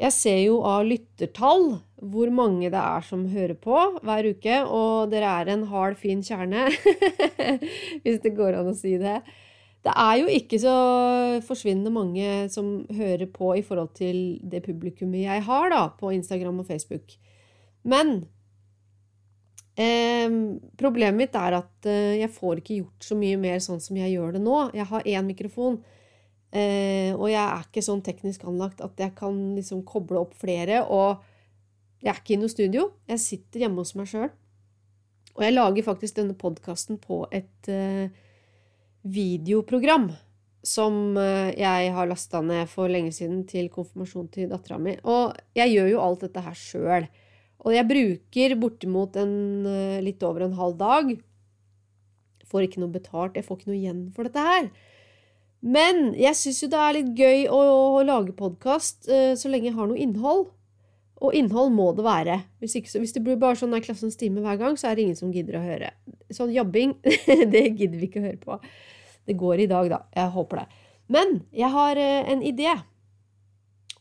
Jeg 0.00 0.14
ser 0.16 0.38
jo 0.40 0.60
av 0.66 0.86
lyttertall 0.88 1.74
hvor 2.02 2.32
mange 2.34 2.70
det 2.72 2.80
er 2.80 3.04
som 3.06 3.28
hører 3.30 3.54
på 3.62 3.76
hver 4.02 4.28
uke, 4.32 4.58
og 4.66 5.12
dere 5.12 5.36
er 5.42 5.52
en 5.52 5.64
hard, 5.70 5.98
fin 6.00 6.22
kjerne, 6.24 6.66
hvis 8.02 8.20
det 8.24 8.34
går 8.34 8.58
an 8.58 8.72
å 8.72 8.76
si 8.76 8.96
det. 8.98 9.20
Det 9.82 9.94
er 9.98 10.18
jo 10.20 10.28
ikke 10.30 10.58
så 10.62 10.74
forsvinnende 11.46 11.90
mange 11.94 12.26
som 12.54 12.84
hører 12.94 13.26
på 13.34 13.52
i 13.58 13.64
forhold 13.66 13.90
til 13.98 14.38
det 14.42 14.62
publikummet 14.66 15.24
jeg 15.24 15.42
har 15.46 15.72
da, 15.74 15.88
på 15.98 16.12
Instagram 16.14 16.60
og 16.62 16.68
Facebook. 16.68 17.16
Men 17.82 18.14
eh, 19.74 20.30
problemet 20.78 21.18
mitt 21.18 21.38
er 21.38 21.58
at 21.58 21.90
eh, 21.90 22.20
jeg 22.20 22.30
får 22.34 22.62
ikke 22.62 22.78
gjort 22.82 23.08
så 23.10 23.18
mye 23.18 23.40
mer 23.42 23.58
sånn 23.62 23.82
som 23.82 23.98
jeg 23.98 24.14
gjør 24.14 24.36
det 24.36 24.44
nå. 24.44 24.60
Jeg 24.78 24.86
har 24.90 25.10
én 25.16 25.26
mikrofon. 25.26 25.80
Eh, 26.52 27.14
og 27.16 27.30
jeg 27.30 27.40
er 27.40 27.64
ikke 27.64 27.84
sånn 27.84 28.02
teknisk 28.04 28.44
anlagt 28.44 28.82
at 28.84 28.98
jeg 29.00 29.14
kan 29.16 29.36
liksom 29.56 29.84
koble 29.88 30.20
opp 30.20 30.34
flere. 30.38 30.82
Og 30.84 31.22
jeg 32.02 32.12
er 32.12 32.20
ikke 32.20 32.36
i 32.36 32.40
noe 32.42 32.52
studio. 32.52 32.88
Jeg 33.08 33.24
sitter 33.24 33.64
hjemme 33.64 33.80
hos 33.84 33.94
meg 33.98 34.10
sjøl. 34.10 34.28
Og 35.32 35.46
jeg 35.46 35.54
lager 35.54 35.86
faktisk 35.86 36.18
denne 36.18 36.36
podkasten 36.36 36.98
på 37.00 37.22
et 37.32 37.72
eh, 37.72 38.12
videoprogram 39.02 40.10
som 40.62 41.16
eh, 41.18 41.50
jeg 41.58 41.90
har 41.96 42.08
lasta 42.10 42.42
ned 42.44 42.70
for 42.70 42.90
lenge 42.92 43.14
siden 43.16 43.42
til 43.50 43.70
konfirmasjon 43.72 44.28
til 44.34 44.50
dattera 44.52 44.78
mi. 44.78 44.94
Og 45.08 45.34
jeg 45.58 45.74
gjør 45.74 45.92
jo 45.94 46.02
alt 46.04 46.26
dette 46.26 46.44
her 46.44 46.58
sjøl. 46.58 47.08
Og 47.62 47.74
jeg 47.74 47.88
bruker 47.88 48.56
bortimot 48.58 49.18
en, 49.22 49.34
eh, 49.66 50.00
litt 50.04 50.22
over 50.26 50.46
en 50.46 50.56
halv 50.58 50.78
dag. 50.78 51.12
Får 52.50 52.66
ikke 52.66 52.82
noe 52.82 52.92
betalt, 52.92 53.38
jeg 53.38 53.46
får 53.46 53.60
ikke 53.60 53.70
noe 53.70 53.80
igjen 53.80 54.02
for 54.14 54.28
dette 54.28 54.46
her. 54.46 54.70
Men 55.62 56.10
jeg 56.18 56.34
syns 56.34 56.58
jo 56.64 56.68
det 56.72 56.80
er 56.82 56.96
litt 56.96 57.12
gøy 57.14 57.44
å, 57.46 57.60
å 57.94 58.02
lage 58.02 58.34
podkast 58.34 59.06
uh, 59.06 59.32
så 59.38 59.50
lenge 59.50 59.70
jeg 59.70 59.76
har 59.76 59.88
noe 59.88 60.00
innhold. 60.02 60.48
Og 61.22 61.36
innhold 61.38 61.70
må 61.70 61.92
det 61.94 62.02
være. 62.02 62.40
Hvis, 62.58 62.74
ikke, 62.80 62.98
hvis 62.98 63.14
det 63.14 63.22
blir 63.22 63.38
bare 63.38 63.54
sånn 63.60 63.74
der 63.74 63.84
klassens 63.84 64.18
time 64.18 64.42
hver 64.42 64.58
gang, 64.58 64.78
så 64.78 64.90
er 64.90 64.98
det 64.98 65.04
ingen 65.04 65.18
som 65.20 65.30
gidder 65.34 65.60
å 65.60 65.62
høre. 65.62 65.92
Sånn 66.34 66.50
jobbing, 66.54 66.96
det 67.54 67.62
gidder 67.68 67.94
vi 68.00 68.08
ikke 68.08 68.22
å 68.22 68.26
høre 68.26 68.40
på. 68.42 68.56
Det 69.30 69.36
går 69.38 69.62
i 69.62 69.68
dag, 69.70 69.90
da. 69.92 70.00
Jeg 70.18 70.34
håper 70.34 70.64
det. 70.64 70.88
Men 71.14 71.36
jeg 71.54 71.70
har 71.76 72.00
uh, 72.00 72.32
en 72.34 72.42
idé. 72.50 72.72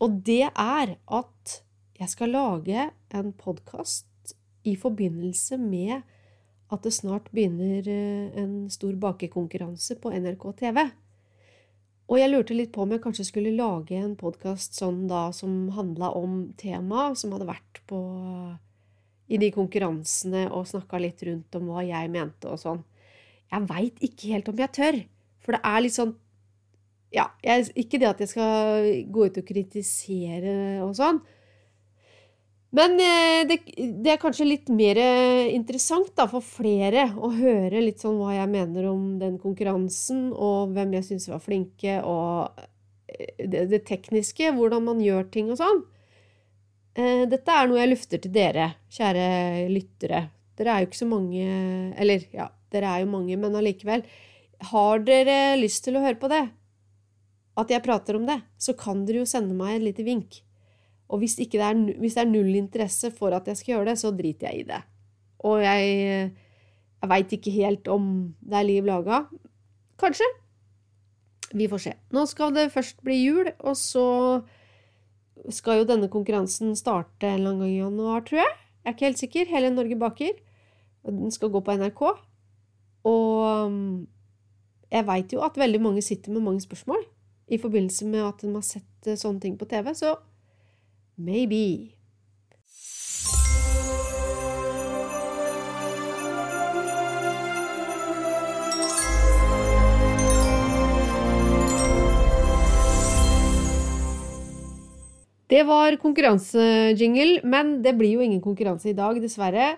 Og 0.02 0.18
det 0.26 0.48
er 0.50 0.96
at 0.98 1.60
jeg 2.02 2.10
skal 2.10 2.34
lage 2.34 2.88
en 3.14 3.30
podkast 3.38 4.34
i 4.66 4.74
forbindelse 4.82 5.62
med 5.62 6.02
at 6.72 6.82
det 6.82 6.96
snart 6.98 7.30
begynner 7.30 7.86
uh, 7.86 8.34
en 8.42 8.66
stor 8.74 8.98
bakekonkurranse 8.98 10.02
på 10.02 10.16
NRK 10.18 10.50
TV. 10.66 10.88
Og 12.12 12.20
jeg 12.20 12.28
lurte 12.28 12.56
litt 12.58 12.74
på 12.76 12.84
om 12.84 12.92
jeg 12.92 13.00
kanskje 13.06 13.24
skulle 13.24 13.54
lage 13.56 13.96
en 13.96 14.18
podkast 14.20 14.76
sånn 14.76 15.06
som 15.32 15.70
handla 15.72 16.10
om 16.20 16.50
temaet 16.60 17.22
som 17.22 17.32
hadde 17.32 17.48
vært 17.48 17.80
på 17.88 18.00
i 19.32 19.40
de 19.40 19.48
konkurransene 19.56 20.50
og 20.52 20.68
snakka 20.68 21.00
litt 21.00 21.24
rundt 21.24 21.56
om 21.56 21.70
hva 21.72 21.86
jeg 21.88 22.12
mente 22.12 22.52
og 22.52 22.60
sånn. 22.60 22.82
Jeg 23.48 23.68
veit 23.70 24.04
ikke 24.04 24.34
helt 24.34 24.52
om 24.52 24.60
jeg 24.60 24.76
tør, 24.76 24.98
for 25.40 25.56
det 25.56 25.62
er 25.72 25.86
litt 25.86 25.96
sånn 25.96 26.14
Ja, 27.16 27.26
jeg, 27.44 27.72
ikke 27.80 28.00
det 28.00 28.08
at 28.08 28.22
jeg 28.24 28.32
skal 28.32 28.86
gå 29.12 29.26
ut 29.28 29.40
og 29.40 29.48
kritisere 29.48 30.54
og 30.84 30.94
sånn, 30.96 31.20
men 32.72 32.94
eh, 33.04 33.42
det, 33.48 33.58
det, 33.76 34.14
er 34.14 34.20
kanskje 34.20 34.48
litt 34.48 34.70
mer 34.72 34.96
eh, 35.02 35.52
interessant 35.52 36.14
da, 36.16 36.24
for 36.32 36.44
flere 36.46 37.10
å 37.20 37.28
høre 37.36 37.82
litt 37.84 38.00
sånn 38.00 38.16
hva 38.22 38.38
jeg 38.38 38.52
mener 38.54 38.88
om 38.88 39.18
den 39.20 39.36
konkurransen, 39.42 40.30
og 40.32 40.72
hvem 40.76 40.96
jeg 40.96 41.10
syns 41.10 41.28
var 41.28 41.42
flinke, 41.44 41.98
og 42.08 42.62
eh, 43.12 43.44
det, 43.44 43.66
det, 43.74 43.82
tekniske, 43.90 44.54
hvordan 44.56 44.88
man 44.88 45.02
gjør 45.04 45.28
ting 45.34 45.52
og 45.52 45.60
sånn. 45.60 45.84
Dette 46.92 47.54
er 47.56 47.70
noe 47.70 47.80
jeg 47.80 47.88
lufter 47.88 48.20
til 48.20 48.34
dere, 48.36 48.66
kjære 48.92 49.28
lyttere. 49.72 50.26
Dere 50.60 50.74
er 50.74 50.82
jo 50.84 50.90
ikke 50.90 51.00
så 51.00 51.06
mange 51.08 51.46
Eller 51.96 52.26
ja, 52.36 52.50
dere 52.68 52.90
er 52.92 53.06
jo 53.06 53.14
mange, 53.14 53.38
men 53.40 53.56
allikevel. 53.56 54.04
Har 54.74 55.00
dere 55.08 55.56
lyst 55.56 55.86
til 55.86 55.96
å 55.96 56.04
høre 56.04 56.20
på 56.20 56.28
det? 56.28 56.42
At 57.64 57.72
jeg 57.72 57.84
prater 57.86 58.20
om 58.20 58.28
det? 58.28 58.42
Så 58.60 58.76
kan 58.76 59.06
dere 59.08 59.24
jo 59.24 59.30
sende 59.30 59.56
meg 59.56 59.78
et 59.78 59.88
lite 59.88 60.04
vink. 60.04 60.42
Og 61.12 61.20
hvis, 61.20 61.36
det 61.36 61.60
er, 61.60 61.76
hvis, 62.00 62.16
det 62.16 62.24
er, 62.24 62.32
null 62.32 62.56
interesse 62.56 63.12
for 63.12 63.36
at 63.36 63.48
jeg 63.50 63.60
skal 63.60 63.74
gjøre 63.76 63.90
det, 63.92 63.98
så 64.00 64.14
driter 64.16 64.48
jeg 64.48 64.62
i 64.62 64.68
det. 64.70 64.80
Og 65.44 65.60
jeg, 65.60 66.32
jeg 67.02 67.12
veit 67.12 67.36
ikke 67.36 67.54
helt 67.58 67.90
om 67.92 68.06
det 68.40 68.60
er 68.60 68.68
liv 68.68 68.88
laga. 68.88 69.26
Kanskje. 70.00 70.28
Vi 71.52 71.68
får 71.68 71.84
se. 71.84 71.94
Nå 72.16 72.24
skal 72.32 72.56
det 72.56 72.72
først 72.72 73.04
bli 73.04 73.18
jul, 73.26 73.52
og 73.60 73.76
så 73.76 74.06
skal 75.52 75.82
jo 75.82 75.90
denne 75.90 76.08
konkurransen 76.12 76.78
starte 76.80 77.28
en 77.28 77.42
eller 77.42 77.52
annen 77.52 77.66
gang 77.66 77.74
i 77.74 77.82
januar, 77.82 78.24
tror 78.24 78.44
jeg. 78.44 78.56
Jeg 78.82 78.90
er 78.90 78.96
ikke 78.96 79.10
helt 79.10 79.24
sikker. 79.26 79.52
Hele 79.52 79.76
Norge 79.76 80.00
baker. 80.00 80.40
Den 81.06 81.34
skal 81.34 81.52
gå 81.52 81.60
på 81.60 81.76
NRK. 81.76 82.02
Og 83.12 83.68
um, 83.68 84.08
jeg 84.92 85.08
veit 85.08 85.34
jo 85.34 85.42
at 85.44 85.58
veldig 85.58 85.82
mange 85.82 86.04
sitter 86.06 86.32
med 86.32 86.46
mange 86.46 86.62
spørsmål 86.64 87.04
i 87.52 87.60
forbindelse 87.60 88.08
med 88.08 88.26
at 88.26 88.44
de 88.44 88.52
har 88.54 88.64
sett 88.64 89.08
eh, 89.08 89.18
sånne 89.20 89.42
ting 89.44 89.58
på 89.60 89.68
TV. 89.68 89.92
Så 89.98 90.14
Maybe. 91.22 91.94
Det 105.52 105.64
var 105.68 105.98
konkurransejingle, 106.00 107.42
men 107.44 107.82
det 107.84 107.94
blir 108.00 108.16
jo 108.16 108.22
ingen 108.26 108.42
konkurranse 108.42 108.90
i 108.90 108.98
dag, 108.98 109.22
dessverre. 109.22 109.76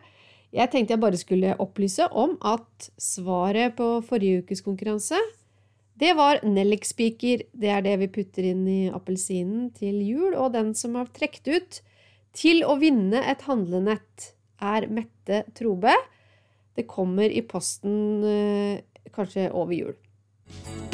Jeg 0.54 0.70
tenkte 0.72 0.94
jeg 0.94 1.02
bare 1.02 1.20
skulle 1.20 1.56
opplyse 1.60 2.08
om 2.08 2.38
at 2.40 2.92
svaret 2.96 3.76
på 3.76 3.98
forrige 4.08 4.46
ukes 4.46 4.64
konkurranse 4.64 5.20
det 6.00 6.14
var 6.18 6.42
nellikspiker. 6.46 7.46
Det 7.54 7.70
er 7.70 7.84
det 7.86 7.98
vi 8.02 8.12
putter 8.16 8.48
inn 8.50 8.64
i 8.70 8.80
appelsinen 8.94 9.70
til 9.78 10.00
jul. 10.02 10.34
Og 10.34 10.54
den 10.56 10.74
som 10.78 10.98
har 11.00 11.12
trukket 11.14 11.52
ut 11.54 11.82
til 12.34 12.64
å 12.66 12.78
vinne 12.82 13.22
et 13.30 13.46
handlenett, 13.50 14.34
er 14.64 14.88
Mette 14.88 15.44
Trobe. 15.58 15.94
Det 16.74 16.88
kommer 16.90 17.30
i 17.30 17.44
posten 17.46 18.24
eh, 18.26 19.10
kanskje 19.14 19.50
over 19.52 19.76
jul. 19.76 20.93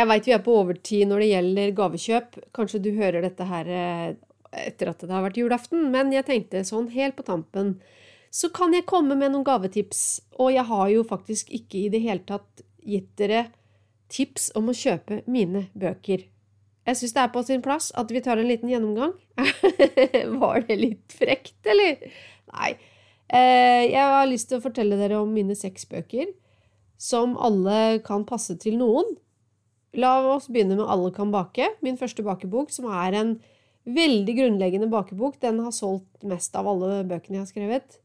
Jeg 0.00 0.08
veit 0.08 0.26
vi 0.26 0.32
er 0.32 0.42
på 0.44 0.56
overtid 0.56 1.08
når 1.10 1.22
det 1.22 1.30
gjelder 1.30 1.72
gavekjøp. 1.76 2.42
Kanskje 2.56 2.80
du 2.80 2.90
hører 2.96 3.24
dette 3.26 3.44
her 3.44 3.68
eh, 3.68 4.10
etter 4.64 4.94
at 4.94 5.02
det 5.04 5.12
har 5.12 5.26
vært 5.26 5.40
julaften, 5.40 5.90
men 5.92 6.14
jeg 6.14 6.24
tenkte 6.26 6.64
sånn 6.66 6.88
helt 6.94 7.18
på 7.18 7.26
tampen 7.28 7.76
så 8.30 8.48
kan 8.54 8.74
jeg 8.74 8.86
komme 8.88 9.16
med 9.18 9.32
noen 9.34 9.46
gavetips. 9.46 10.22
Og 10.38 10.52
jeg 10.54 10.66
har 10.70 10.90
jo 10.92 11.06
faktisk 11.06 11.50
ikke 11.54 11.84
i 11.84 11.88
det 11.92 12.02
hele 12.04 12.22
tatt 12.26 12.62
gitt 12.86 13.10
dere 13.18 13.48
tips 14.10 14.50
om 14.58 14.70
å 14.70 14.76
kjøpe 14.76 15.22
mine 15.30 15.66
bøker. 15.78 16.24
Jeg 16.86 16.98
syns 16.98 17.14
det 17.14 17.22
er 17.22 17.32
på 17.34 17.42
sin 17.46 17.62
plass 17.62 17.90
at 17.98 18.10
vi 18.10 18.22
tar 18.24 18.40
en 18.40 18.48
liten 18.48 18.70
gjennomgang. 18.70 19.12
Var 20.42 20.62
det 20.68 20.78
litt 20.78 21.14
frekt, 21.14 21.58
eller? 21.68 21.98
Nei. 22.54 22.70
Eh, 23.30 23.90
jeg 23.90 24.06
har 24.14 24.30
lyst 24.30 24.48
til 24.50 24.58
å 24.58 24.64
fortelle 24.64 24.98
dere 24.98 25.20
om 25.20 25.30
mine 25.34 25.54
seks 25.58 25.86
bøker, 25.90 26.30
som 26.98 27.36
alle 27.38 28.00
kan 28.06 28.24
passe 28.26 28.56
til 28.62 28.78
noen. 28.80 29.12
La 29.98 30.12
oss 30.34 30.46
begynne 30.46 30.76
med 30.78 30.86
Alle 30.86 31.10
kan 31.14 31.32
bake, 31.34 31.66
min 31.82 31.98
første 31.98 32.22
bakebok, 32.22 32.70
som 32.70 32.86
er 32.94 33.16
en 33.18 33.32
veldig 33.90 34.36
grunnleggende 34.36 34.90
bakebok. 34.90 35.40
Den 35.42 35.58
har 35.64 35.74
solgt 35.74 36.22
mest 36.26 36.54
av 36.58 36.68
alle 36.70 37.00
bøkene 37.08 37.40
jeg 37.40 37.42
har 37.42 37.50
skrevet. 37.50 37.98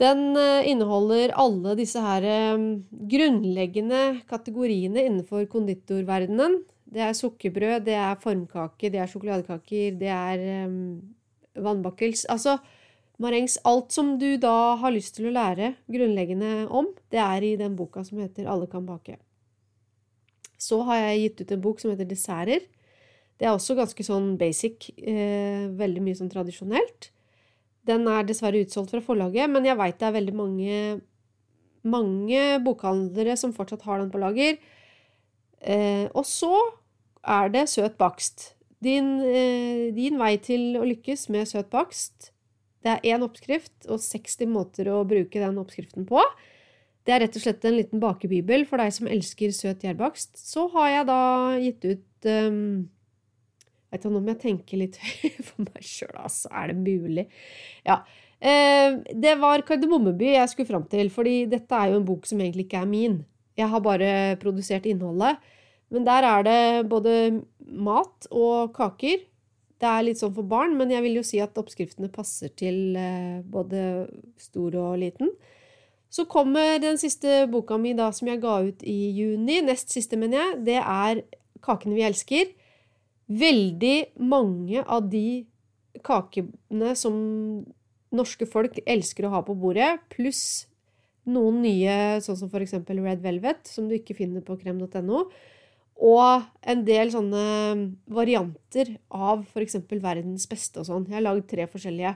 Den 0.00 0.36
eh, 0.36 0.68
inneholder 0.68 1.32
alle 1.40 1.74
disse 1.78 2.00
her 2.04 2.24
eh, 2.28 2.64
grunnleggende 3.12 4.22
kategoriene 4.28 5.04
innenfor 5.08 5.46
konditorverdenen. 5.52 6.62
Det 6.86 7.02
er 7.02 7.16
sukkerbrød, 7.16 7.84
det 7.88 7.96
er 7.98 8.20
formkake, 8.22 8.90
det 8.92 9.00
er 9.02 9.10
sjokoladekaker, 9.10 9.96
det 9.98 10.10
er 10.12 10.42
um, 10.68 11.00
vannbakkels 11.58 12.22
Altså 12.30 12.60
marengs. 13.18 13.58
Alt 13.66 13.90
som 13.96 14.14
du 14.20 14.36
da 14.38 14.76
har 14.78 14.94
lyst 14.94 15.16
til 15.16 15.26
å 15.26 15.34
lære 15.34 15.74
grunnleggende 15.90 16.68
om, 16.70 16.92
det 17.10 17.18
er 17.24 17.42
i 17.42 17.56
den 17.58 17.74
boka 17.76 18.04
som 18.06 18.22
heter 18.22 18.46
Alle 18.46 18.70
kan 18.70 18.86
bake. 18.86 19.18
Så 20.58 20.80
har 20.88 21.02
jeg 21.02 21.22
gitt 21.22 21.42
ut 21.42 21.52
en 21.56 21.64
bok 21.64 21.82
som 21.82 21.92
heter 21.92 22.08
Desserter. 22.08 22.64
Det 23.36 23.44
er 23.44 23.52
også 23.52 23.76
ganske 23.76 24.04
sånn 24.04 24.32
basic, 24.40 24.88
eh, 24.96 25.68
veldig 25.76 26.02
mye 26.04 26.16
sånn 26.16 26.32
tradisjonelt. 26.32 27.10
Den 27.86 28.08
er 28.08 28.24
dessverre 28.26 28.64
utsolgt 28.64 28.94
fra 28.94 29.02
forlaget, 29.04 29.50
men 29.52 29.66
jeg 29.68 29.76
veit 29.78 29.98
det 30.00 30.08
er 30.08 30.16
veldig 30.16 30.34
mange, 30.34 30.78
mange 31.86 32.42
bokhandlere 32.64 33.36
som 33.38 33.52
fortsatt 33.54 33.84
har 33.86 34.00
den 34.00 34.10
på 34.10 34.22
lager. 34.22 34.56
Eh, 35.60 36.08
og 36.14 36.24
så 36.26 36.54
er 37.26 37.52
det 37.52 37.68
søt 37.68 37.98
bakst. 38.00 38.54
Din, 38.82 39.20
eh, 39.20 39.92
din, 39.94 40.18
vei 40.18 40.36
til 40.38 40.76
å 40.80 40.86
lykkes 40.86 41.28
med 41.28 41.48
søt 41.48 41.70
bakst. 41.70 42.32
Det 42.82 42.92
er 42.92 43.16
én 43.16 43.24
oppskrift 43.24 43.88
og 43.88 44.00
60 44.00 44.46
måter 44.46 44.88
å 44.92 45.04
bruke 45.06 45.40
den 45.42 45.58
oppskriften 45.58 46.06
på. 46.06 46.22
Det 47.06 47.14
er 47.14 47.22
rett 47.22 47.38
og 47.38 47.44
slett 47.44 47.64
en 47.68 47.76
liten 47.76 48.02
bakebibel 48.02 48.66
for 48.66 48.82
deg 48.82 48.90
som 48.94 49.08
elsker 49.10 49.54
søt 49.54 49.84
gjærbakst. 49.86 50.34
Så 50.40 50.66
har 50.74 50.90
jeg 50.90 51.08
da 51.12 51.22
gitt 51.62 51.86
ut 51.86 52.30
um, 52.32 52.60
Vet 53.94 54.02
du, 54.02 54.08
Nå 54.10 54.18
må 54.18 54.32
jeg 54.32 54.42
tenke 54.42 54.78
litt 54.80 54.98
for 55.46 55.62
meg 55.62 55.84
sjøl, 55.86 56.16
altså. 56.18 56.50
Er 56.50 56.72
det 56.72 56.80
mulig? 56.82 57.28
Ja. 57.86 58.00
Uh, 58.42 58.98
det 59.14 59.36
var 59.40 59.62
Kardemommeby 59.64 60.34
jeg 60.34 60.50
skulle 60.52 60.68
fram 60.68 60.88
til, 60.90 61.12
fordi 61.14 61.44
dette 61.50 61.78
er 61.78 61.92
jo 61.92 62.00
en 62.00 62.08
bok 62.08 62.26
som 62.26 62.42
egentlig 62.42 62.66
ikke 62.66 62.82
er 62.82 62.90
min. 62.90 63.20
Jeg 63.56 63.70
har 63.72 63.84
bare 63.84 64.10
produsert 64.42 64.88
innholdet. 64.90 65.38
Men 65.94 66.06
der 66.06 66.26
er 66.26 66.42
det 66.42 66.88
både 66.90 67.14
mat 67.62 68.26
og 68.34 68.74
kaker. 68.74 69.22
Det 69.76 69.88
er 69.88 70.06
litt 70.06 70.20
sånn 70.20 70.34
for 70.34 70.48
barn, 70.48 70.74
men 70.78 70.90
jeg 70.90 71.04
vil 71.04 71.20
jo 71.20 71.26
si 71.26 71.38
at 71.42 71.56
oppskriftene 71.60 72.08
passer 72.12 72.50
til 72.56 72.96
eh, 72.98 73.42
både 73.44 74.08
stor 74.40 74.74
og 74.80 74.96
liten. 75.02 75.30
Så 76.16 76.24
kommer 76.24 76.78
den 76.80 76.96
siste 76.96 77.42
boka 77.52 77.76
mi 77.76 77.92
da, 77.96 78.08
som 78.14 78.30
jeg 78.30 78.40
ga 78.40 78.54
ut 78.64 78.84
i 78.88 78.96
juni, 79.18 79.58
nest 79.66 79.92
siste, 79.92 80.16
mener 80.16 80.40
jeg. 80.40 80.62
Det 80.70 80.78
er 80.80 81.26
Kakene 81.66 81.96
vi 81.96 82.04
elsker. 82.06 82.54
Veldig 83.26 83.96
mange 84.22 84.84
av 84.84 85.10
de 85.10 85.44
kakene 86.06 86.94
som 86.96 87.16
norske 88.14 88.46
folk 88.48 88.78
elsker 88.86 89.26
å 89.26 89.34
ha 89.34 89.42
på 89.44 89.56
bordet, 89.58 89.96
pluss 90.14 90.68
noen 91.26 91.58
nye, 91.64 92.22
sånn 92.22 92.38
som 92.38 92.52
eksempel 92.62 93.02
Red 93.02 93.20
Velvet, 93.24 93.66
som 93.66 93.88
du 93.90 93.96
ikke 93.96 94.16
finner 94.16 94.44
på 94.46 94.56
krem.no, 94.60 95.26
og 96.06 96.46
en 96.62 96.84
del 96.86 97.10
sånne 97.12 97.44
varianter 98.12 98.94
av 99.10 99.44
eksempel 99.58 100.00
verdens 100.04 100.46
beste 100.48 100.80
og 100.80 100.88
sånn. 100.88 101.08
Jeg 101.10 101.18
har 101.18 101.26
lagd 101.26 101.48
tre 101.50 101.66
forskjellige. 101.72 102.14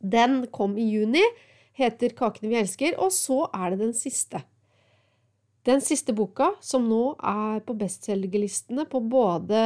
Den 0.00 0.46
kom 0.54 0.78
i 0.80 0.86
juni 0.88 1.22
heter 1.78 2.14
Kakene 2.16 2.52
vi 2.52 2.58
elsker, 2.60 2.98
og 3.02 3.12
så 3.14 3.44
er 3.52 3.74
det 3.74 3.80
den 3.82 3.94
siste. 3.96 4.42
Den 5.64 5.80
siste 5.80 6.12
boka, 6.12 6.50
som 6.60 6.84
nå 6.90 7.14
er 7.24 7.62
på 7.64 7.72
bestselgerlistene 7.80 8.84
på 8.90 9.00
både 9.00 9.60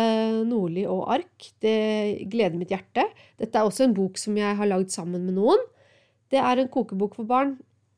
Nordli 0.47 0.85
og 0.87 1.09
Ark, 1.17 1.49
det 1.59 2.29
gleder 2.31 2.55
mitt 2.61 2.71
hjerte. 2.71 3.09
Dette 3.41 3.59
er 3.59 3.67
også 3.67 3.89
en 3.89 3.97
bok 3.97 4.21
som 4.21 4.37
jeg 4.39 4.55
har 4.61 4.71
lagd 4.71 4.95
sammen 4.95 5.27
med 5.27 5.35
noen. 5.41 5.65
Det 6.31 6.39
er 6.39 6.63
en 6.63 6.71
kokebok 6.71 7.19
for 7.19 7.27
barn 7.27 7.57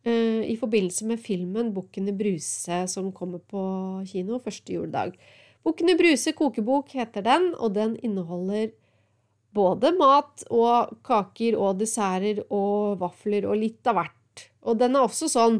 uh, 0.08 0.40
i 0.40 0.56
forbindelse 0.56 1.10
med 1.10 1.20
filmen 1.20 1.74
'Bukkene 1.74 2.16
Bruse 2.16 2.86
som 2.88 3.12
kommer 3.12 3.42
på 3.42 3.60
kino 4.08 4.40
første 4.40 4.72
juledag. 4.72 5.12
'Bukkene 5.60 5.98
Bruse 6.00 6.32
kokebok 6.32 6.96
heter 6.96 7.20
den, 7.20 7.52
og 7.60 7.74
den 7.76 7.98
inneholder 8.00 8.70
både 9.56 9.92
mat 9.98 10.44
og 10.54 10.94
kaker 11.06 11.58
og 11.58 11.80
desserter 11.80 12.42
og 12.48 13.00
vafler 13.00 13.48
og 13.48 13.58
litt 13.58 13.86
av 13.90 13.98
hvert. 13.98 14.46
Og 14.68 14.78
den 14.80 14.96
er 14.96 15.04
også 15.06 15.28
sånn 15.30 15.58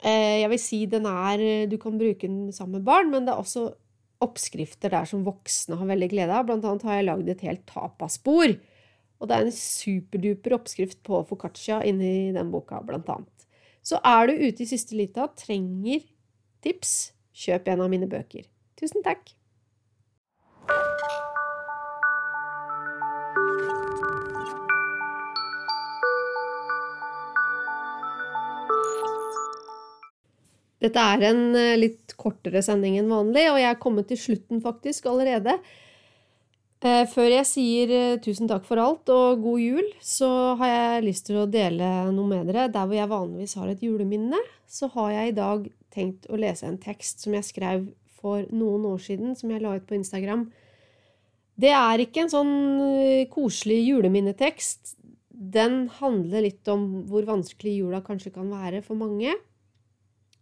eh, 0.00 0.40
Jeg 0.40 0.50
vil 0.52 0.60
si 0.62 0.78
den 0.90 1.06
er 1.06 1.42
Du 1.70 1.74
kan 1.82 1.98
bruke 1.98 2.26
den 2.26 2.52
sammen 2.54 2.80
med 2.80 2.86
barn, 2.86 3.10
men 3.12 3.26
det 3.26 3.34
er 3.34 3.42
også 3.42 3.68
oppskrifter 4.22 4.92
der 4.94 5.08
som 5.08 5.24
voksne 5.26 5.78
har 5.80 5.90
veldig 5.90 6.08
glede 6.12 6.36
av. 6.36 6.46
Blant 6.46 6.66
annet 6.68 6.86
har 6.86 7.00
jeg 7.00 7.08
lagd 7.08 7.32
et 7.32 7.44
helt 7.48 7.64
tapaspor. 7.70 8.54
Og 9.22 9.30
det 9.30 9.36
er 9.36 9.46
en 9.46 9.54
superduper 9.54 10.56
oppskrift 10.56 11.02
på 11.06 11.22
foccaccia 11.28 11.80
inni 11.86 12.32
den 12.34 12.50
boka, 12.54 12.80
blant 12.86 13.10
annet. 13.10 13.46
Så 13.82 13.98
er 14.06 14.30
du 14.30 14.46
ute 14.46 14.62
i 14.62 14.70
siste 14.70 14.98
lita, 14.98 15.28
trenger 15.38 16.02
tips, 16.62 17.12
kjøp 17.34 17.70
en 17.70 17.86
av 17.86 17.90
mine 17.90 18.10
bøker. 18.10 18.46
Tusen 18.78 19.02
takk! 19.06 19.34
Dette 30.82 30.98
er 30.98 31.28
en 31.28 31.42
eh, 31.54 31.78
litt 31.78 32.16
kortere 32.18 32.62
sending 32.64 32.96
enn 32.98 33.10
vanlig, 33.12 33.46
og 33.52 33.60
jeg 33.60 33.70
er 33.70 33.80
kommet 33.82 34.08
til 34.10 34.18
slutten 34.18 34.62
faktisk 34.64 35.06
allerede. 35.10 35.54
Eh, 36.82 37.04
før 37.10 37.28
jeg 37.30 37.46
sier 37.46 37.92
eh, 37.94 38.16
tusen 38.22 38.50
takk 38.50 38.66
for 38.66 38.82
alt 38.82 39.12
og 39.14 39.44
god 39.44 39.62
jul, 39.62 39.92
så 40.02 40.30
har 40.58 40.72
jeg 40.72 41.04
lyst 41.06 41.28
til 41.28 41.38
å 41.38 41.46
dele 41.50 41.90
noe 42.14 42.30
med 42.30 42.50
dere. 42.50 42.66
Der 42.74 42.88
hvor 42.88 42.98
jeg 42.98 43.12
vanligvis 43.12 43.54
har 43.60 43.70
et 43.70 43.84
juleminne, 43.86 44.40
så 44.66 44.90
har 44.96 45.12
jeg 45.14 45.30
i 45.30 45.36
dag 45.38 45.68
tenkt 45.94 46.26
å 46.32 46.40
lese 46.40 46.66
en 46.66 46.80
tekst 46.82 47.22
som 47.22 47.36
jeg 47.38 47.46
skrev 47.46 47.86
for 48.18 48.48
noen 48.50 48.88
år 48.90 48.98
siden, 49.02 49.36
som 49.38 49.52
jeg 49.52 49.62
la 49.62 49.76
ut 49.78 49.86
på 49.86 49.98
Instagram. 49.98 50.48
Det 51.62 51.70
er 51.76 52.02
ikke 52.02 52.24
en 52.24 52.32
sånn 52.32 52.52
koselig 53.30 53.78
juleminnetekst. 53.84 54.96
Den 55.30 55.84
handler 56.00 56.46
litt 56.46 56.66
om 56.70 57.04
hvor 57.10 57.26
vanskelig 57.28 57.76
jula 57.76 58.00
kanskje 58.02 58.32
kan 58.34 58.48
være 58.50 58.80
for 58.86 58.98
mange 58.98 59.34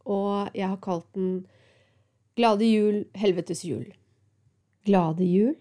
og 0.04 0.54
jeg 0.56 0.68
har 0.68 0.80
kalt 0.84 1.08
den 1.16 1.46
Glade 2.38 2.64
jul, 2.64 3.02
helvetes 3.18 3.64
jul. 3.66 3.88
Glade 4.86 5.26
jul, 5.26 5.56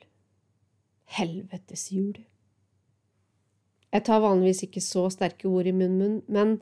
helvetes 1.17 1.89
jul. 1.91 2.13
Jeg 3.89 4.06
tar 4.06 4.21
vanligvis 4.23 4.62
ikke 4.67 4.84
så 4.86 5.08
sterke 5.12 5.49
ord 5.49 5.67
i 5.67 5.73
munnen, 5.75 6.21
men 6.30 6.60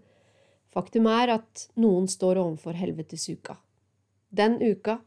faktum 0.74 1.10
er 1.12 1.36
at 1.36 1.68
noen 1.78 2.08
står 2.10 2.40
overfor 2.42 2.80
helvetesuka. 2.80 3.60
Den 4.32 4.58
uka 4.63 4.98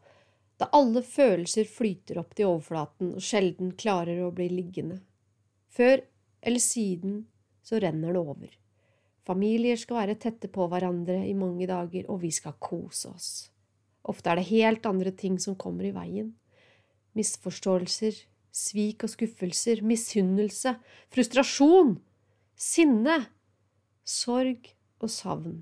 da 0.60 0.68
alle 0.76 1.00
følelser 1.02 1.64
flyter 1.64 2.20
opp 2.20 2.34
til 2.36 2.50
overflaten 2.50 3.14
og 3.16 3.24
sjelden 3.24 3.72
klarer 3.80 4.20
å 4.26 4.32
bli 4.36 4.50
liggende. 4.52 4.98
Før 5.72 6.02
eller 6.44 6.60
siden 6.60 7.22
så 7.64 7.80
renner 7.80 8.12
det 8.12 8.20
over. 8.20 8.50
Familier 9.30 9.78
skal 9.78 10.00
være 10.00 10.18
tette 10.18 10.48
på 10.50 10.64
hverandre 10.66 11.20
i 11.28 11.36
mange 11.38 11.68
dager, 11.70 12.08
og 12.10 12.24
vi 12.24 12.32
skal 12.34 12.56
kose 12.58 13.12
oss. 13.12 13.28
Ofte 14.10 14.32
er 14.32 14.40
det 14.40 14.48
helt 14.48 14.88
andre 14.90 15.12
ting 15.14 15.36
som 15.38 15.54
kommer 15.54 15.86
i 15.86 15.92
veien. 15.94 16.32
Misforståelser, 17.14 18.16
svik 18.50 19.04
og 19.06 19.12
skuffelser, 19.12 19.84
misunnelse, 19.86 20.74
frustrasjon, 21.14 21.94
sinne, 22.58 23.20
sorg 24.02 24.72
og 24.98 25.14
savn. 25.14 25.60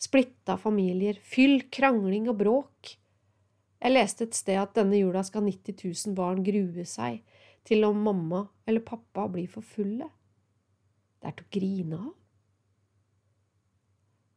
Splitta 0.00 0.56
familier, 0.60 1.20
fyll, 1.20 1.66
krangling 1.68 2.30
og 2.32 2.40
bråk. 2.40 2.96
Jeg 3.84 3.92
leste 3.92 4.30
et 4.30 4.36
sted 4.38 4.62
at 4.62 4.76
denne 4.78 4.96
jula 4.96 5.20
skal 5.28 5.44
90 5.44 5.82
000 5.84 6.16
barn 6.16 6.40
grue 6.46 6.88
seg 6.88 7.20
til 7.68 7.84
om 7.84 8.00
mamma 8.00 8.46
eller 8.64 8.86
pappa 8.86 9.28
blir 9.28 9.50
for 9.50 9.66
fulle. 9.76 10.08
Det 11.20 11.28
er 11.28 11.36
til 11.36 11.44
å 11.44 11.58
grine 11.58 12.06
av. 12.06 12.14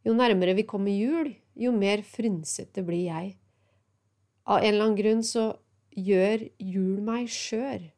Jo 0.08 0.16
nærmere 0.16 0.56
vi 0.56 0.64
kommer 0.68 0.94
jul, 0.96 1.34
jo 1.60 1.72
mer 1.76 2.04
frynsete 2.08 2.84
blir 2.88 3.10
jeg. 3.10 3.34
Av 4.48 4.64
en 4.64 4.72
eller 4.72 4.86
annen 4.86 5.00
grunn 5.00 5.24
så 5.28 5.52
gjør 5.92 6.46
jul 6.64 7.02
meg 7.04 7.28
skjør. 7.34 7.90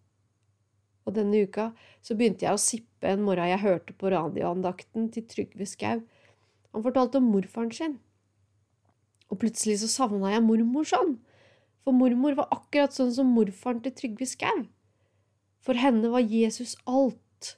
Og 1.06 1.16
denne 1.18 1.44
uka 1.46 1.72
så 2.02 2.18
begynte 2.18 2.48
jeg 2.48 2.58
å 2.58 2.62
sippe 2.62 3.10
en 3.10 3.24
morgen 3.26 3.50
jeg 3.52 3.62
hørte 3.64 3.94
på 3.98 4.12
radioandakten 4.14 5.10
til 5.14 5.26
Trygve 5.30 5.68
Skau. 5.70 6.02
Han 6.72 6.86
fortalte 6.86 7.22
om 7.22 7.30
morfaren 7.34 7.72
sin. 7.76 7.98
Og 9.32 9.40
plutselig 9.42 9.80
så 9.82 9.90
savna 9.92 10.34
jeg 10.34 10.46
mormor 10.46 10.88
sånn. 10.88 11.16
For 11.82 11.96
mormor 11.98 12.36
var 12.38 12.52
akkurat 12.54 12.94
sånn 12.94 13.14
som 13.16 13.32
morfaren 13.34 13.82
til 13.86 13.96
Trygve 13.98 14.28
Skau. 14.30 14.66
For 15.62 15.78
henne 15.78 16.10
var 16.10 16.26
Jesus 16.26 16.74
alt, 16.90 17.56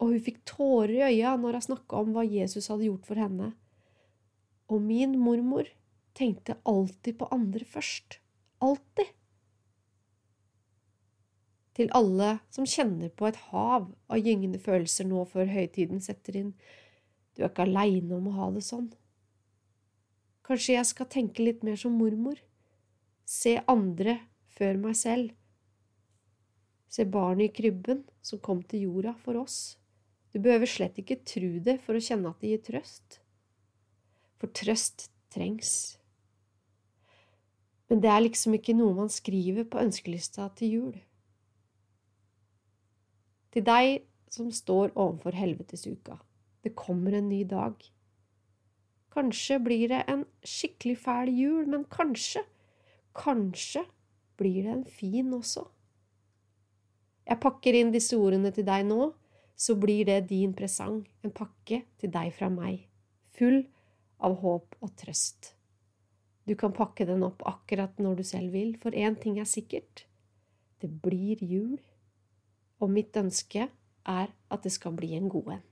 og 0.00 0.12
hun 0.12 0.24
fikk 0.24 0.42
tårer 0.48 0.92
i 0.98 1.04
øya 1.08 1.34
når 1.40 1.56
hun 1.56 1.66
snakka 1.70 2.02
om 2.04 2.12
hva 2.16 2.24
Jesus 2.28 2.68
hadde 2.72 2.88
gjort 2.88 3.08
for 3.08 3.20
henne. 3.20 3.54
Og 4.70 4.82
min 4.82 5.16
mormor 5.18 5.68
tenkte 6.14 6.58
alltid 6.68 7.18
på 7.18 7.28
andre 7.34 7.64
først. 7.66 8.20
Alltid. 8.62 9.10
Til 11.74 11.90
alle 11.96 12.36
som 12.52 12.66
kjenner 12.68 13.10
på 13.14 13.28
et 13.30 13.38
hav 13.50 13.88
av 14.10 14.20
gyngende 14.20 14.60
følelser 14.62 15.08
nå 15.08 15.24
før 15.30 15.50
høytiden 15.50 16.02
setter 16.04 16.38
inn. 16.42 16.54
Du 17.34 17.42
er 17.42 17.50
ikke 17.50 17.66
aleine 17.66 18.18
om 18.18 18.28
å 18.30 18.36
ha 18.36 18.50
det 18.54 18.64
sånn. 18.66 18.90
Kanskje 20.46 20.76
jeg 20.76 20.88
skal 20.88 21.10
tenke 21.10 21.44
litt 21.46 21.62
mer 21.66 21.78
som 21.80 21.94
mormor. 21.94 22.38
Se 23.24 23.56
andre 23.70 24.18
før 24.58 24.80
meg 24.82 24.98
selv. 24.98 25.30
Se 26.90 27.06
barnet 27.06 27.52
i 27.52 27.54
krybben 27.54 28.02
som 28.20 28.42
kom 28.42 28.64
til 28.66 28.88
jorda 28.88 29.14
for 29.22 29.38
oss. 29.38 29.78
Du 30.34 30.40
behøver 30.42 30.66
slett 30.70 30.98
ikke 30.98 31.22
tro 31.26 31.52
det 31.62 31.78
for 31.84 31.94
å 31.94 32.02
kjenne 32.02 32.30
at 32.34 32.42
det 32.42 32.50
gir 32.50 32.64
trøst. 32.66 33.20
For 34.40 34.52
trøst 34.56 35.10
trengs. 35.32 36.00
Men 37.90 38.00
det 38.02 38.10
er 38.10 38.22
liksom 38.22 38.54
ikke 38.56 38.76
noe 38.78 38.94
man 38.96 39.10
skriver 39.12 39.66
på 39.68 39.80
ønskelista 39.82 40.46
til 40.58 40.74
jul. 40.76 40.98
Til 43.50 43.66
deg 43.66 44.04
som 44.30 44.50
står 44.54 44.92
overfor 44.94 45.34
helvetesuka. 45.34 46.20
Det 46.62 46.76
kommer 46.78 47.16
en 47.18 47.28
ny 47.28 47.42
dag. 47.50 47.74
Kanskje 49.10 49.58
blir 49.58 49.88
det 49.90 50.04
en 50.06 50.22
skikkelig 50.46 50.96
fæl 51.02 51.32
jul, 51.34 51.64
men 51.66 51.84
kanskje, 51.90 52.44
kanskje 53.18 53.82
blir 54.38 54.62
det 54.62 54.72
en 54.76 54.84
fin 54.86 55.32
også. 55.34 55.64
Jeg 57.26 57.42
pakker 57.42 57.74
inn 57.74 57.90
disse 57.94 58.14
ordene 58.16 58.52
til 58.54 58.66
deg 58.66 58.86
nå, 58.86 59.10
så 59.58 59.74
blir 59.76 60.06
det 60.06 60.28
din 60.30 60.54
presang, 60.56 61.02
en 61.26 61.34
pakke 61.34 61.82
til 61.98 62.14
deg 62.14 62.30
fra 62.38 62.48
meg, 62.54 62.86
full 63.34 63.64
av 64.20 64.36
håp 64.42 64.76
og 64.80 64.92
trøst. 65.00 65.54
Du 66.48 66.54
kan 66.58 66.74
pakke 66.74 67.06
den 67.08 67.22
opp 67.26 67.44
akkurat 67.46 67.98
når 68.00 68.20
du 68.20 68.24
selv 68.26 68.54
vil, 68.56 68.74
for 68.80 68.96
én 68.96 69.18
ting 69.20 69.38
er 69.40 69.48
sikkert– 69.48 70.06
det 70.80 70.88
blir 71.04 71.36
jul, 71.44 71.74
og 72.80 72.88
mitt 72.88 73.16
ønske 73.20 73.66
er 74.08 74.30
at 74.32 74.62
det 74.64 74.72
skal 74.72 74.94
bli 74.96 75.12
en 75.12 75.28
god 75.28 75.50
en. 75.58 75.69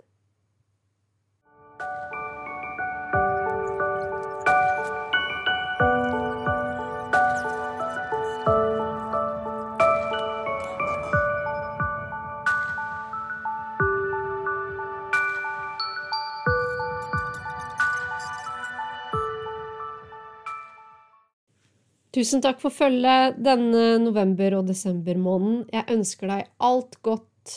Tusen 22.18 22.40
takk 22.42 22.56
for 22.58 22.74
følget 22.74 23.36
denne 23.46 24.00
november- 24.02 24.56
og 24.58 24.66
desembermåneden. 24.66 25.68
Jeg 25.70 25.84
ønsker 25.94 26.26
deg 26.26 26.48
alt 26.58 26.96
godt, 27.06 27.52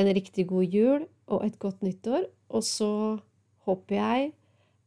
en 0.00 0.08
riktig 0.16 0.46
god 0.48 0.64
jul 0.72 1.02
og 1.28 1.44
et 1.44 1.58
godt 1.60 1.82
nyttår. 1.84 2.24
Og 2.48 2.64
så 2.64 2.88
håper 3.68 3.98
jeg 3.98 4.30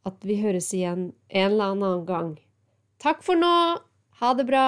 at 0.10 0.26
vi 0.26 0.40
høres 0.42 0.72
igjen 0.74 1.12
en 1.30 1.52
eller 1.52 1.76
annen 1.76 2.02
gang. 2.08 2.32
Takk 2.98 3.22
for 3.22 3.38
nå! 3.38 3.78
Ha 4.24 4.34
det 4.34 4.48
bra! 4.50 4.66